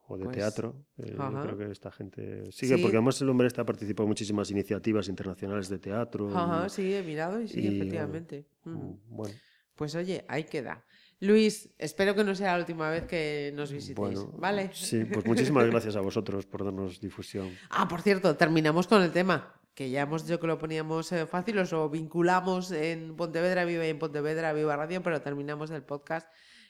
O 0.10 0.18
de 0.18 0.26
Pues, 0.26 0.36
teatro. 0.36 0.76
eh, 0.98 1.16
yo 1.18 1.42
creo 1.42 1.58
que 1.58 1.72
esta 1.72 1.90
gente 1.90 2.52
sigue, 2.52 2.76
Sí. 2.76 2.82
porque 2.82 2.98
además 2.98 3.22
el 3.22 3.30
hombre 3.30 3.48
está 3.48 3.64
participado 3.66 4.04
en 4.04 4.10
muchísimas 4.10 4.52
iniciativas 4.52 5.08
internacionales 5.08 5.70
de 5.70 5.80
teatro. 5.80 6.30
y- 6.30 6.34
Ajá, 6.36 6.68
sí, 6.68 6.94
he 6.94 7.02
mirado 7.02 7.40
y 7.40 7.48
sí, 7.48 7.62
y, 7.62 7.68
efectivamente. 7.78 8.46
mm, 8.66 8.76
Ujú. 8.76 9.00
Bueno, 9.08 9.36
Pues 9.74 9.96
oye, 9.96 10.26
ahí 10.28 10.44
queda. 10.44 10.84
Luis, 11.22 11.70
espero 11.78 12.16
que 12.16 12.24
no 12.24 12.34
sea 12.34 12.54
la 12.54 12.60
última 12.60 12.90
vez 12.90 13.06
que 13.06 13.54
nos 13.56 13.72
visitéis. 13.72 14.20
bueno. 14.20 14.32
¿Vale? 14.38 14.72
Sí, 14.74 15.06
pues 15.06 15.24
muchísimas 15.24 15.68
gracias 15.68 15.96
a 15.96 16.02
vosotros 16.02 16.48
por 16.48 16.66
darnos 16.66 17.00
difusión. 17.00 17.56
Ah, 17.70 17.88
por 17.88 18.02
cierto, 18.02 18.36
terminamos 18.36 18.88
con 18.88 19.04
el 19.04 19.12
tema, 19.12 19.54
que 19.76 19.92
ya 19.92 20.02
hemos 20.02 20.26
dicho 20.26 20.40
que 20.40 20.48
lo 20.48 20.58
poníamos 20.58 21.12
eh, 21.12 21.28
fácil, 21.28 21.58
lo 21.72 21.90
vinculamos 21.90 22.72
en 22.72 23.16
Pontevedra 23.16 23.66
Viva 23.66 23.86
y 23.86 23.90
en 23.90 24.00
Pontevedra 24.00 24.52
Viva 24.52 24.76
Radio, 24.76 25.04
pero 25.04 25.22
terminamos 25.22 25.70
el 25.70 25.84
podcast 25.84 26.28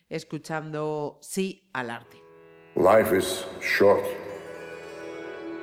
escuchando 0.10 1.18
Sí 1.22 1.70
al 1.72 1.90
arte. 1.90 2.18
Life 2.76 3.16
is 3.18 3.46
short, 3.62 4.04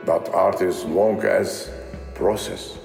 but 0.07 0.29
art 0.35 0.62
is 0.62 0.85
long 0.85 1.22
as 1.24 1.70
process. 2.14 2.79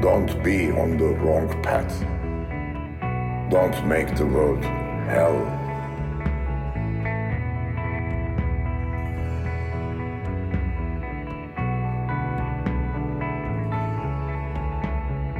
Don't 0.00 0.40
be 0.44 0.70
on 0.70 0.96
the 0.96 1.12
wrong 1.20 1.48
path. 1.62 2.15
Don't 3.48 3.86
make 3.86 4.14
the 4.16 4.26
world 4.26 4.64
hell. 5.06 5.46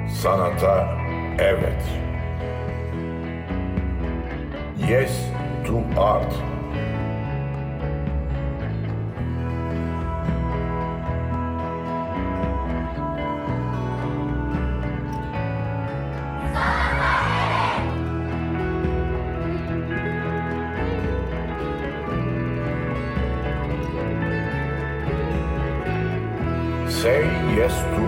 Sanata 0.08 0.88
evet. 1.38 1.82
Yes 4.76 5.10
to 5.64 5.84
art. 5.96 6.55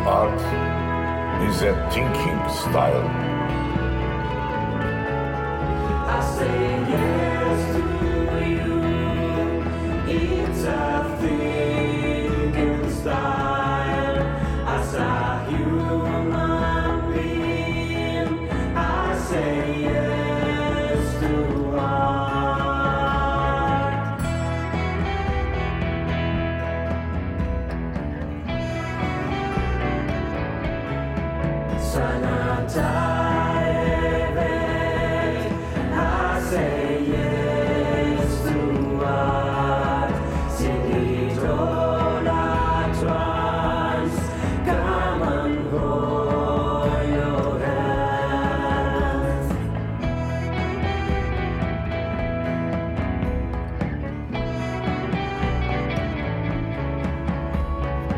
Art 0.09 0.41
is 1.49 1.61
a 1.61 1.75
thinking 1.93 2.43
style. 2.61 3.09
I 6.17 6.19
say 6.37 6.61
yes 6.95 7.61
to 7.75 7.83
you. 8.55 8.77
It's 10.17 10.65
a 10.65 11.17
thinking 11.21 11.58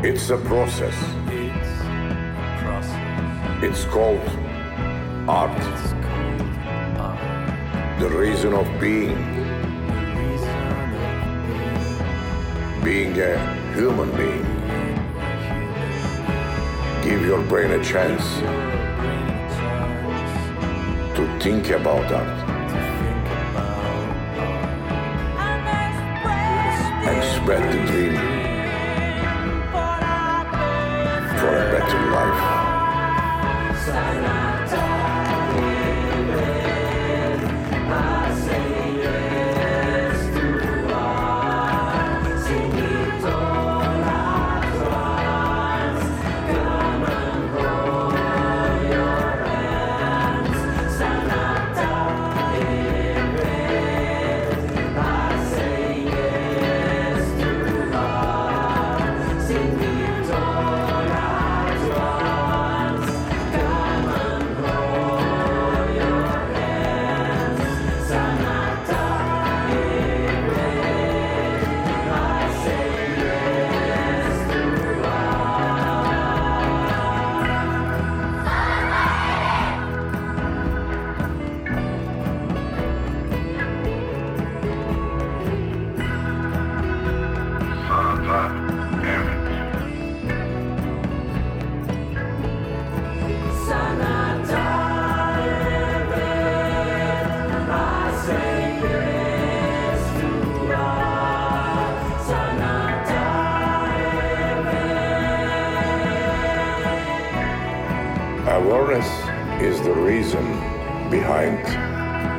It's 0.03 0.31
a 0.31 0.37
process. 0.37 0.95
It's 3.61 3.85
called 3.85 4.27
art. 5.29 5.55
The 7.99 8.09
reason 8.09 8.53
of 8.53 8.65
being. 8.81 9.15
Being 12.83 13.15
a 13.19 13.37
human 13.75 14.09
being. 14.17 14.43
Give 17.03 17.23
your 17.23 17.43
brain 17.43 17.69
a 17.69 17.83
chance 17.83 18.25
to 21.15 21.39
think 21.39 21.69
about 21.69 22.11
art 22.11 22.41
and 27.05 27.23
spread 27.35 27.71
the 27.71 27.91
dream 27.91 28.30
Awareness 108.71 109.11
is 109.61 109.81
the 109.81 109.91
reason 109.91 110.45
behind 111.09 111.59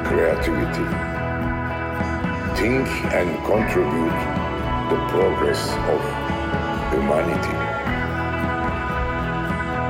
creativity. 0.07 0.88
Think 2.57 2.88
and 3.12 3.29
contribute 3.45 4.16
the 4.88 4.97
progress 5.12 5.61
of 5.92 6.01
humanity. 6.90 7.59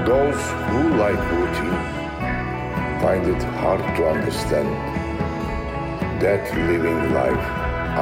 Those 0.04 0.42
who 0.66 0.82
like 0.98 1.22
routine 1.30 1.78
find 3.00 3.24
it 3.24 3.42
hard 3.60 3.82
to 3.98 4.08
understand 4.08 4.68
that 6.20 6.42
living 6.56 7.14
life 7.14 7.46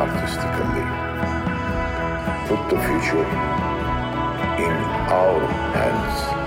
artistically. 0.00 0.86
Put 2.48 2.70
the 2.70 2.80
future 2.88 3.26
in 4.64 4.76
our 5.12 5.46
hands. 5.76 6.39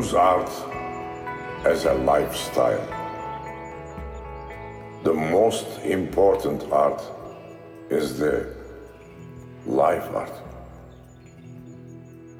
Use 0.00 0.14
art 0.14 0.50
as 1.66 1.84
a 1.84 1.92
lifestyle. 1.92 2.86
The 5.04 5.12
most 5.12 5.66
important 5.84 6.62
art 6.72 7.02
is 7.90 8.18
the 8.18 8.46
life 9.66 10.08
art. 10.14 10.32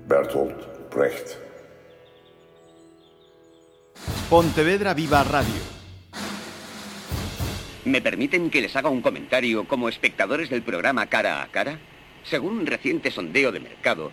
Bertolt 0.09 0.89
Brecht. 0.89 1.37
Pontevedra 4.31 4.95
Viva 4.95 5.23
Radio. 5.25 5.61
¿Me 7.85 8.01
permiten 8.01 8.49
que 8.49 8.63
les 8.63 8.75
haga 8.75 8.89
un 8.89 9.03
comentario 9.03 9.69
como 9.69 9.91
espectadores 9.91 10.49
del 10.49 10.63
programa 10.63 11.09
Cara 11.09 11.43
a 11.43 11.49
Cara? 11.49 11.79
Según 12.25 12.61
un 12.61 12.67
reciente 12.67 13.11
sondeo 13.11 13.53
de 13.53 13.61
mercado, 13.61 14.13